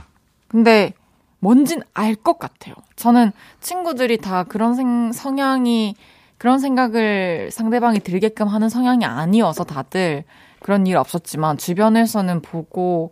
[0.48, 0.92] 근데
[1.38, 2.74] 뭔진 알 것 같아요.
[2.96, 5.94] 저는 친구들이 다 그런 생, 성향이,
[6.38, 10.24] 그런 생각을 상대방이 들게끔 하는 성향이 아니어서 다들
[10.60, 13.10] 그런 일 없었지만 주변에서는 보고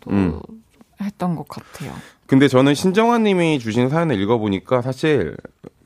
[0.00, 0.40] 또 음.
[1.00, 1.92] 했던 것 같아요.
[2.26, 5.36] 근데 저는 신정환 님이 주신 사연을 읽어보니까 사실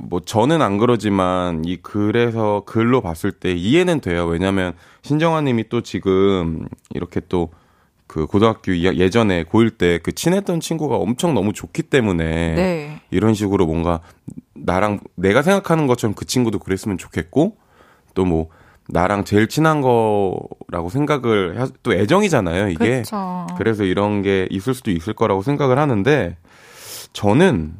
[0.03, 4.27] 뭐 저는 안 그러지만 이 글에서 글로 봤을 때 이해는 돼요.
[4.27, 7.51] 왜냐면 신정환 님이 또 지금 이렇게 또
[8.11, 13.01] 그 고등학교 예전에 고1 때 그 친했던 친구가 엄청 너무 좋기 때문에 네.
[13.13, 14.01] 이런 식으로 뭔가
[14.55, 17.57] 나랑 내가 생각하는 것처럼 그 친구도 그랬으면 좋겠고
[18.15, 18.49] 또 뭐
[18.89, 23.47] 나랑 제일 친한 거라고 생각을 또 애정이잖아요 이게 그쵸.
[23.57, 26.37] 그래서 이런 게 있을 수도 있을 거라고 생각을 하는데
[27.13, 27.75] 저는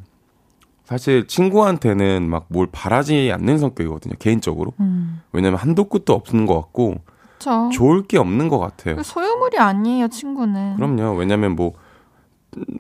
[0.91, 5.23] 사실 친구한테는 막 뭘 바라지 않는 성격이거든요 개인적으로 음.
[5.33, 6.97] 왜냐면 한도 끝도 없는 것 같고
[7.39, 7.71] 그쵸.
[7.73, 9.01] 좋을 게 없는 것 같아요.
[9.03, 10.77] 소유물이 아니에요, 친구는.
[10.77, 11.15] 그럼요.
[11.17, 11.73] 왜냐면 뭐,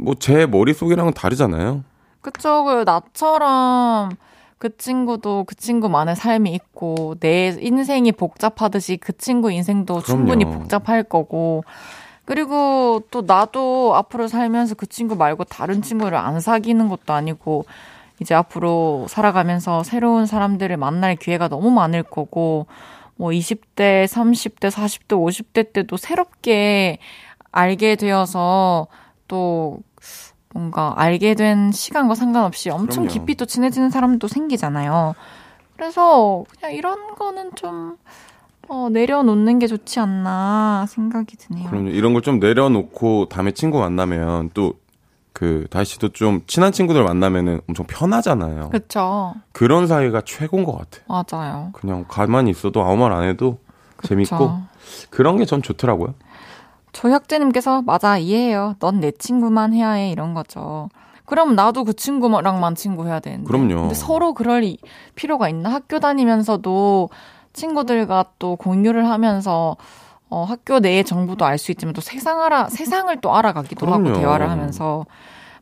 [0.01, 1.85] 뭐 제 머릿속이랑은 다르잖아요.
[2.21, 2.65] 그쵸.
[2.65, 4.11] 그 나처럼
[4.59, 10.05] 그 친구도 그 친구만의 삶이 있고, 내 인생이 복잡하듯이 그 친구 인생도 그럼요.
[10.05, 11.65] 충분히 복잡할 거고,
[12.27, 17.65] 그리고 또 나도 앞으로 살면서 그 친구 말고 다른 친구를 안 사귀는 것도 아니고,
[18.21, 22.67] 이제 앞으로 살아가면서 새로운 사람들을 만날 기회가 너무 많을 거고,
[23.17, 26.99] 뭐 20대, 30대, 40대, 50대 때도 새롭게
[27.53, 28.87] 알게 되어서
[29.29, 29.79] 또
[30.53, 33.09] 뭔가 알게 된 시간과 상관없이 엄청 그럼요.
[33.09, 35.15] 깊이 또 친해지는 사람도 생기잖아요.
[35.77, 37.97] 그래서 그냥 이런 거는 좀
[38.69, 41.69] 어, 내려놓는 게 좋지 않나 생각이 드네요.
[41.71, 44.75] 그럼 이런 걸 좀 내려놓고 다음에 친구 만나면 또
[45.41, 48.69] 그 다시도 좀 친한 친구들 만나면은 엄청 편하잖아요.
[48.69, 49.33] 그렇죠.
[49.53, 51.03] 그런 사이가 최고인 것 같아요.
[51.09, 51.71] 맞아요.
[51.73, 53.57] 그냥 가만히 있어도 아무 말 안 해도
[53.97, 54.09] 그쵸.
[54.09, 54.53] 재밌고
[55.09, 56.13] 그런 게 전 좋더라고요.
[56.93, 58.75] 조혁재님께서 맞아 이해해요.
[58.81, 60.91] 넌 내 친구만 해야 해 이런 거죠.
[61.25, 63.47] 그럼 나도 그 친구랑만 친구 해야 되는데.
[63.47, 63.81] 그럼요.
[63.81, 64.63] 근데 서로 그럴
[65.15, 65.73] 필요가 있나?
[65.73, 67.09] 학교 다니면서도
[67.55, 69.77] 친구들과 또 공유를 하면서
[70.31, 74.09] 어, 학교 내의 정보도 알 수 있지만 또 세상 알아, 세상을 또 알아가기도 그럼요.
[74.11, 75.05] 하고 대화를 하면서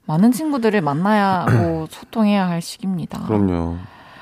[0.07, 3.25] 많은 친구들을 만나야 하고 소통해야 할 시기입니다.
[3.27, 3.77] 그럼요.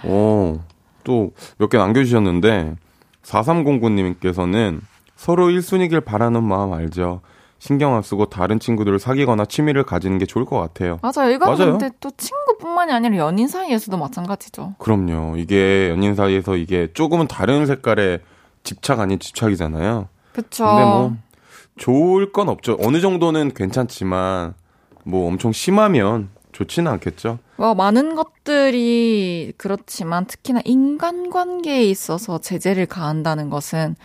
[0.05, 0.61] 오,
[1.05, 2.75] 또 몇 개 남겨주셨는데
[3.23, 4.81] 4309님께서는
[5.17, 7.21] 서로 1순위길 바라는 마음 알죠.
[7.59, 10.99] 신경 안 쓰고 다른 친구들을 사귀거나 취미를 가지는 게 좋을 것 같아요.
[11.03, 11.31] 맞아요.
[11.33, 11.73] 이건 맞아요.
[11.79, 14.75] 근데 또 친구뿐만이 아니라 연인 사이에서도 마찬가지죠.
[14.79, 15.37] 그럼요.
[15.39, 18.21] 이게 연인 사이에서 이게 조금은 다른 색깔의
[18.63, 20.09] 집착 아닌 집착이잖아요.
[20.37, 20.65] 그쵸.
[20.65, 21.17] 근데 뭐
[21.79, 22.77] 좋을 건 없죠.
[22.81, 24.55] 어느 정도는 괜찮지만
[25.05, 27.39] 뭐 엄청 심하면 좋지는 않겠죠.
[27.57, 33.97] 뭐 많은 것들이 그렇지만 특히나 인간관계에 있어서 제재를 가한다는 것은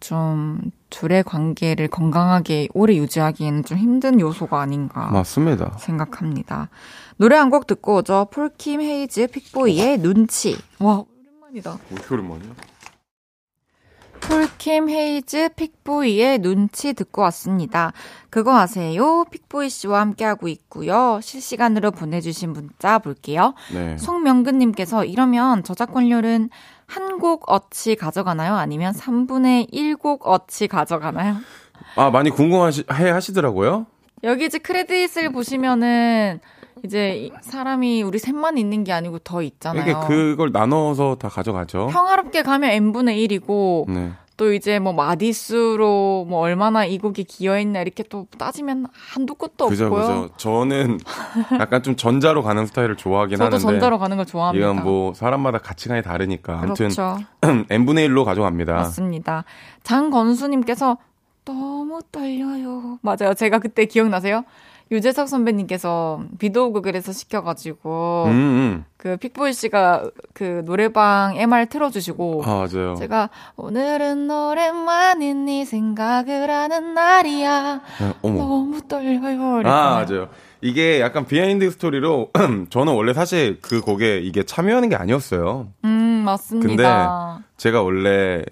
[0.00, 0.60] 좀
[0.90, 5.76] 둘의 관계를 건강하게 오래 유지하기에는 좀 힘든 요소가 아닌가 맞습니다.
[5.78, 6.68] 생각합니다.
[7.16, 8.28] 노래 한 곡 듣고 오죠.
[8.32, 10.56] 폴킴 헤이즈 픽보이의 눈치.
[10.78, 11.04] 와
[11.42, 11.72] 오랜만이다.
[11.90, 12.50] 왜 이렇게 오랜만이야?
[14.20, 17.92] 폴킴 헤이즈 픽보이의 눈치 듣고 왔습니다.
[18.28, 19.24] 그거 아세요?
[19.30, 21.18] 픽보이 씨와 함께하고 있고요.
[21.22, 23.54] 실시간으로 보내주신 문자 볼게요.
[23.72, 23.96] 네.
[23.98, 26.50] 송명근님께서 이러면 저작권료는
[26.86, 28.54] 한 곡 어치 가져가나요?
[28.54, 31.36] 아니면 3분의 1곡 어치 가져가나요?
[31.96, 33.86] 아, 많이 궁금해 하시더라고요.
[34.24, 36.40] 여기 이제 크레딧을 보시면은
[36.84, 39.82] 이제 사람이 우리 셋만 있는 게 아니고 더 있잖아요.
[39.82, 41.88] 이게 그걸 나눠서 다 가져가죠.
[41.88, 44.12] 평화롭게 가면 n분의 1이고 네.
[44.36, 49.84] 또 이제 뭐 마디수로 뭐 얼마나 이 곡이 기여했나 이렇게 또 따지면 한두 끝도 그죠,
[49.84, 50.22] 없고요.
[50.22, 50.30] 그죠.
[50.38, 50.98] 저는
[51.60, 53.60] 약간 좀 전자로 가는 스타일을 좋아하긴 저도 하는데.
[53.60, 54.66] 저도 전자로 가는 걸 좋아합니다.
[54.66, 56.60] 이건 뭐 사람마다 가치관이 다르니까.
[56.60, 57.18] 그렇죠.
[57.42, 58.72] 아무튼 n분의 1로 가져갑니다.
[58.72, 59.44] 맞습니다.
[59.82, 60.96] 장건수님께서
[61.44, 62.98] 너무 떨려요.
[63.02, 63.34] 맞아요.
[63.34, 64.44] 제가 그때 기억나세요?
[64.90, 68.84] 유재석 선배님께서 비도그에서 시켜가지고 음, 음.
[68.96, 72.96] 그 픽보이 씨가 그 노래방 MR 틀어주시고 아, 맞아요.
[72.96, 77.80] 제가 오늘은 노래만인 네 생각을 하는 날이야.
[78.00, 79.62] 네, 너무 떨려요.
[79.68, 80.28] 아 맞아요.
[80.60, 82.30] 이게 약간 비하인드 스토리로
[82.70, 85.68] 저는 원래 사실 그 곡에 이게 참여하는 게 아니었어요.
[85.84, 86.66] 음 맞습니다.
[86.66, 88.42] 근데 제가 원래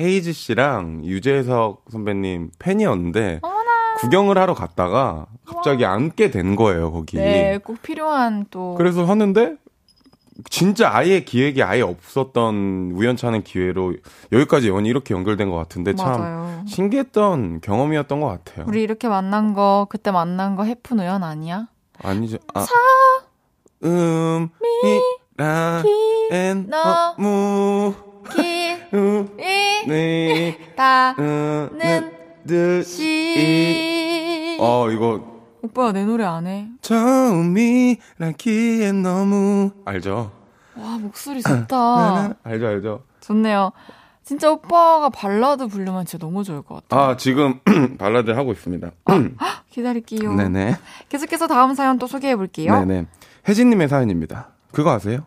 [0.00, 3.40] 헤이즈 씨랑 유재석 선배님 팬이었는데.
[3.42, 3.61] 어,
[4.00, 5.92] 구경을 하러 갔다가 갑자기 와.
[5.92, 7.16] 앉게 된 거예요, 거기.
[7.16, 8.74] 네, 꼭 필요한 또.
[8.76, 9.56] 그래서 하는데
[10.48, 13.94] 진짜 아예 기획이 아예 없었던 우연찮은 기회로
[14.32, 16.64] 여기까지 연이 이렇게 연결된 것 같은데 참 맞아요.
[16.66, 18.64] 신기했던 경험이었던 것 같아요.
[18.68, 21.68] 우리 이렇게 만난 거 그때 만난 거 해픈 우연 아니야?
[22.02, 22.38] 아니죠.
[22.54, 22.66] 아.
[23.84, 24.50] 음이란
[26.68, 27.94] 너무
[29.84, 33.78] 길이 다는 듯이.
[34.60, 35.32] 어, 이거.
[35.62, 36.68] 오빠 내 노래 안 해?
[36.80, 38.00] 처음이라기엔
[39.02, 39.70] 너무.
[39.84, 40.32] 알죠?
[40.76, 42.34] 와, 목소리 좋다.
[42.42, 43.02] 알죠, 알죠.
[43.20, 43.70] 좋네요.
[44.24, 47.10] 진짜 오빠가 발라드 부르면 진짜 너무 좋을 것 같아요.
[47.10, 47.60] 아, 지금
[47.98, 48.90] 발라드 하고 있습니다.
[49.04, 49.22] 아,
[49.70, 50.34] 기다릴게요.
[50.34, 50.76] 네네.
[51.08, 52.84] 계속해서 다음 사연 또 소개해 볼게요.
[52.84, 53.06] 네네.
[53.48, 54.48] 혜진님의 사연입니다.
[54.72, 55.26] 그거 아세요?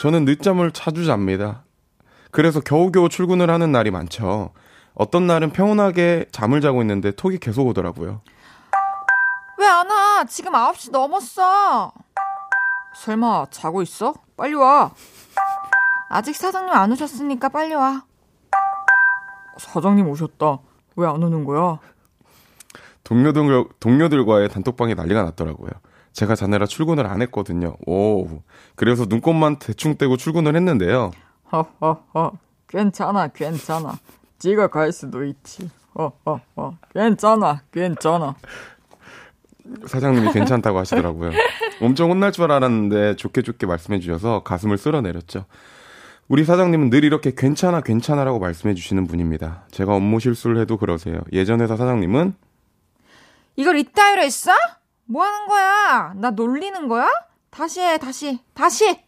[0.00, 1.62] 저는 늦잠을 자주 잡니다.
[2.30, 4.50] 그래서 겨우겨우 출근을 하는 날이 많죠.
[4.94, 8.20] 어떤 날은 평온하게 잠을 자고 있는데 톡이 계속 오더라고요.
[9.58, 10.24] 왜 안 와?
[10.24, 11.92] 지금 9시 넘었어.
[12.96, 14.14] 설마 자고 있어?
[14.36, 14.92] 빨리 와.
[16.08, 18.02] 아직 사장님 안 오셨으니까 빨리 와.
[19.58, 20.58] 사장님 오셨다.
[20.96, 21.78] 왜 안 오는 거야?
[23.04, 25.70] 동료들, 동료들과의 단톡방에 난리가 났더라고요.
[26.12, 27.76] 제가 자느라 출근을 안 했거든요.
[27.86, 28.42] 오.
[28.76, 31.12] 그래서 눈곱만 대충 떼고 출근을 했는데요.
[31.50, 32.32] 허허허.
[32.68, 33.94] 괜찮아, 괜찮아.
[34.42, 35.70] 지가 갈 수도 있지.
[35.94, 36.74] 허허허.
[36.92, 38.34] 괜찮아, 괜찮아.
[39.86, 41.30] 사장님이 괜찮다고 하시더라고요.
[41.80, 45.44] 엄청 혼날 줄 알았는데 좋게 좋게 말씀해 주셔서 가슴을 쓸어내렸죠.
[46.26, 49.66] 우리 사장님은 늘 이렇게 괜찮아, 괜찮아라고 말씀해 주시는 분입니다.
[49.70, 51.20] 제가 업무 실수를 해도 그러세요.
[51.32, 52.34] 예전 회사 사장님은
[53.54, 54.50] 이걸 이따위로 했어?
[55.04, 56.14] 뭐 하는 거야?
[56.16, 57.08] 나 놀리는 거야?
[57.50, 58.98] 다시 해, 다시, 다시!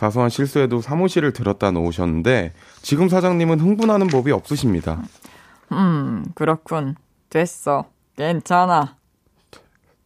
[0.00, 5.02] 사소한 실수에도 사무실을 들었다 놓으셨는데 지금 사장님은 흥분하는 법이 없으십니다.
[5.72, 6.94] 음, 그렇군.
[7.28, 7.84] 됐어.
[8.16, 8.96] 괜찮아.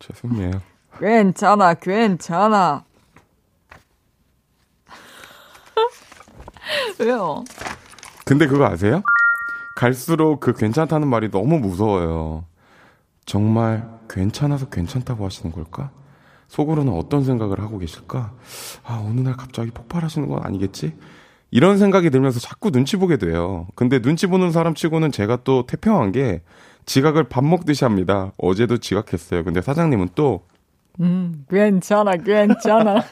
[0.00, 0.50] 죄송해요.
[0.98, 2.82] 괜찮아, 괜찮아.
[6.98, 7.44] 왜요?
[8.24, 9.00] 근데 그거 아세요?
[9.76, 12.44] 갈수록 그 괜찮다는 말이 너무 무서워요.
[13.26, 15.92] 정말 괜찮아서 괜찮다고 하시는 걸까?
[16.48, 18.32] 속으로는 어떤 생각을 하고 계실까?
[18.84, 20.94] 아, 어느 날 갑자기 폭발하시는 건 아니겠지?
[21.50, 23.68] 이런 생각이 들면서 자꾸 눈치 보게 돼요.
[23.76, 26.42] 근데 눈치 보는 사람 치고는 제가 또 태평한 게
[26.86, 28.32] 지각을 밥 먹듯이 합니다.
[28.38, 29.44] 어제도 지각했어요.
[29.44, 30.44] 근데 사장님은 또
[31.00, 33.02] 음, 괜찮아, 괜찮아.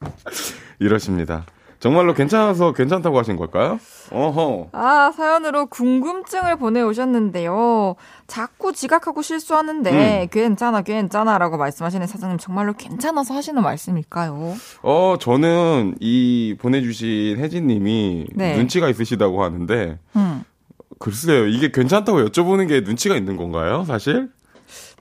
[0.78, 1.46] 이러십니다.
[1.86, 3.78] 정말로 괜찮아서 괜찮다고 하신 걸까요?
[4.10, 4.70] 어허.
[4.72, 7.94] 아, 사연으로 궁금증을 보내오셨는데요.
[8.26, 10.28] 자꾸 지각하고 실수하는데, 음.
[10.28, 14.56] 괜찮아, 괜찮아 라고 말씀하시는 사장님 정말로 괜찮아서 하시는 말씀일까요?
[14.82, 18.56] 어, 저는 이 보내주신 혜진님이 네.
[18.56, 20.42] 눈치가 있으시다고 하는데, 음.
[20.98, 24.28] 글쎄요, 이게 괜찮다고 여쭤보는 게 눈치가 있는 건가요, 사실?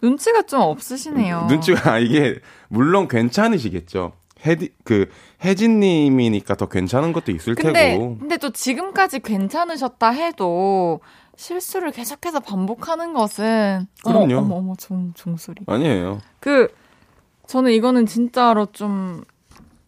[0.03, 1.47] 눈치가 좀 없으시네요.
[1.49, 2.35] 눈치가, 아, 이게,
[2.67, 4.11] 물론 괜찮으시겠죠.
[4.45, 5.09] 혜디, 그,
[5.43, 8.17] 혜진님이니까 더 괜찮은 것도 있을 근데, 테고.
[8.19, 10.99] 근데 또 지금까지 괜찮으셨다 해도,
[11.35, 13.87] 실수를 계속해서 반복하는 것은.
[14.05, 14.37] 그럼요.
[14.37, 15.63] 어머, 어머, 종, 종소리.
[15.67, 16.19] 아니에요.
[16.39, 16.67] 그,
[17.47, 19.23] 저는 이거는 진짜로 좀,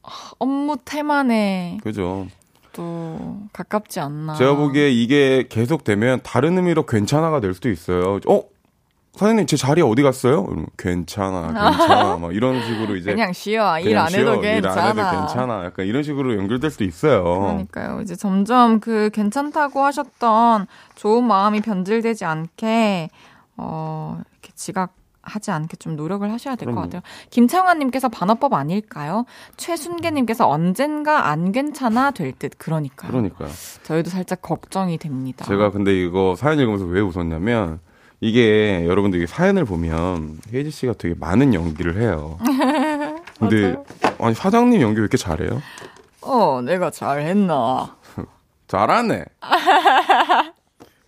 [0.03, 2.28] 아, 업무 태만에 그죠.
[2.74, 4.36] 또 가깝지 않나.
[4.36, 8.20] 제가 보기에 이게 계속되면 다른 의미로 괜찮아가 될 수도 있어요.
[8.28, 8.43] 어?
[9.18, 10.45] 사장님, 제 자리 어디 갔어요?
[10.47, 11.47] 이러면 괜찮아,
[11.78, 12.18] 괜찮아.
[12.18, 13.11] 막 이런 식으로 이제.
[13.11, 13.80] 그냥 쉬어.
[13.80, 14.39] 일 안 해도.
[14.39, 14.57] 괜찮아.
[14.57, 15.65] 일 안 해도 괜찮아.
[15.65, 17.24] 약간 이런 식으로 연결될 수도 있어요.
[17.24, 18.01] 그러니까요.
[18.01, 23.09] 이제 점점 그 괜찮다고 하셨던 좋은 마음이 변질되지 않게
[23.57, 24.93] 어 이렇게 지각
[25.24, 26.80] 하지 않게 좀 노력을 하셔야 될 것.
[26.82, 27.01] 같아요.
[27.32, 29.26] 김창환님께서 반어법 아닐까요?
[29.57, 32.53] 최순계님께서 언젠가 안 괜찮아 될 듯.
[32.57, 33.11] 그러니까요.
[33.11, 33.49] 그러니까요.
[33.84, 35.43] 저희도 살짝 걱정이 됩니다.
[35.43, 37.80] 제가 근데 이거 사연 읽으면서 왜 웃었냐면
[38.20, 42.39] 이게 여러분들이 사연을 보면 혜지 씨가 되게 많은 연기를 해요.
[43.39, 43.76] 근데
[44.20, 45.61] 아니 사장님 연기 왜 이렇게 잘해요?
[46.22, 47.95] 어 내가 잘했나.
[48.68, 49.26] 잘하네.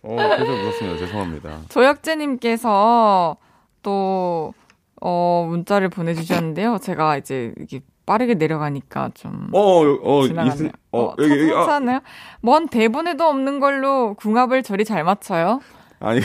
[0.02, 0.98] 어, 그래서 웃었습니다.
[0.98, 1.58] 죄송합니다.
[1.68, 3.36] 조혁재님께서
[3.82, 4.54] 또,
[5.00, 6.78] 어, 문자를 보내주셨는데요.
[6.78, 9.48] 제가 이제 이게 빠르게 내려가니까 좀.
[9.52, 10.68] 어, 어, 지나갔네요.
[10.68, 12.00] 있, 어, 여기, 여기, 아?
[12.40, 15.60] 뭔 대본에도 없는 걸로 궁합을 저리 잘 맞춰요.
[16.00, 16.20] 아니,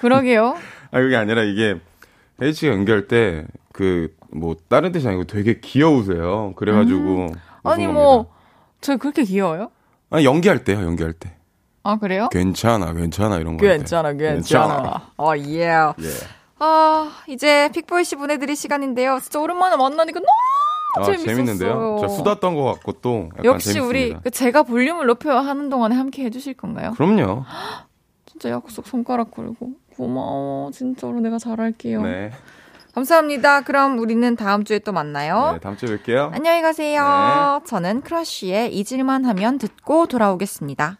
[0.00, 0.56] 그러게요.
[0.92, 1.80] 아, 그게 아니라 이게
[2.52, 6.52] 씨가 연기할 때 그, 뭐, 다른 뜻이 아니고 되게 귀여우세요.
[6.56, 6.98] 그래가지고.
[6.98, 7.86] 웃은 아니.
[7.86, 8.32] 뭐,
[8.80, 9.70] 저 그렇게 귀여워요?
[10.10, 11.36] 아니, 연기할 때요, 연기할 때.
[11.82, 12.28] 아 그래요?
[12.30, 13.62] 괜찮아, 괜찮아, 이런 거.
[13.66, 15.12] 괜찮아, 괜찮아.
[15.16, 15.62] 어, 예.
[15.68, 15.92] 예.
[16.58, 19.18] 아, 이제 픽보이 씨 보내드릴 시간인데요.
[19.22, 20.28] 진짜 오랜만에 만나니까 너무
[20.98, 21.26] 아, 재밌었어요.
[21.36, 21.96] 재밌는데요?
[22.02, 23.86] 저 수다 떤 것 같고 또 역시 재밌습니다.
[23.88, 26.92] 우리 그 제가 볼륨을 높여 하는 동안에 함께 해주실 건가요?
[26.98, 27.44] 그럼요.
[28.40, 32.02] 진짜 약속 손가락 걸고 고마워 진짜로 내가 잘할게요.
[32.02, 32.30] 네.
[32.94, 33.60] 감사합니다.
[33.60, 35.52] 그럼 우리는 다음 주에 또 만나요.
[35.52, 36.32] 네, 다음 주에 뵐게요.
[36.32, 37.60] 안녕히 가세요.
[37.60, 37.66] 네.
[37.68, 40.96] 저는 크러쉬의 잊을만 하면 듣고 돌아오겠습니다.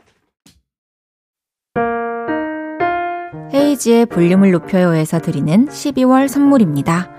[3.53, 7.11] 헤이지의 볼륨을 높여요에서 드리는 12월 선물입니다.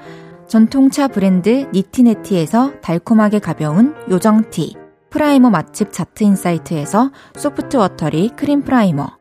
[0.48, 4.76] 전통차 브랜드 니티네티에서 달콤하게 가벼운 요정티,
[5.10, 9.21] primer 맛집 자트인사이트에서 soft watery cream primer,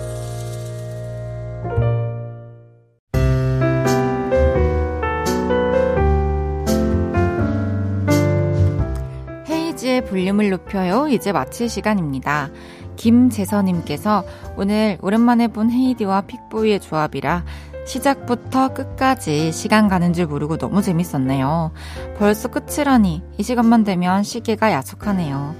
[9.91, 11.07] 헤이지의 볼륨을 높여요.
[11.09, 12.49] 이제 마칠 시간입니다.
[12.95, 14.23] 김재서님께서
[14.55, 17.43] 오늘 오랜만에 본 헤이디와 픽보이의 조합이라
[17.85, 21.71] 시작부터 끝까지 시간 가는 줄 모르고 너무 재밌었네요.
[22.17, 25.55] 벌써 끝이라니 이 시간만 되면 시계가 야속하네요.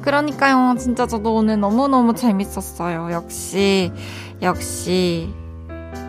[0.00, 0.76] 그러니까요.
[0.78, 3.10] 진짜 저도 오늘 너무너무 재밌었어요.
[3.12, 3.92] 역시
[4.40, 5.28] 역시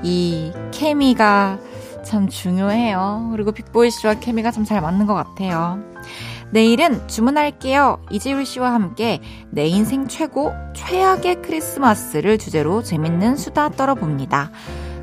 [0.03, 1.59] 이 케미가
[2.03, 3.29] 참 중요해요.
[3.31, 5.79] 그리고 빅보이 씨와 케미가 참 잘 맞는 것 같아요.
[6.51, 8.05] 내일은 주문할게요.
[8.09, 14.51] 이지율 씨와 함께 내 인생 최고 최악의 크리스마스를 주제로 재밌는 수다 떨어봅니다.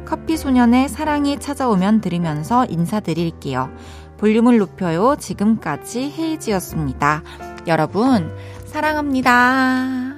[0.06, 3.70] 커피 소년의 사랑이 찾아오면 들으면서 인사드릴게요.
[4.18, 5.16] 볼륨을 높여요.
[5.18, 7.22] 지금까지 헤이지였습니다.
[7.66, 8.30] 여러분,
[8.66, 10.13] 사랑합니다.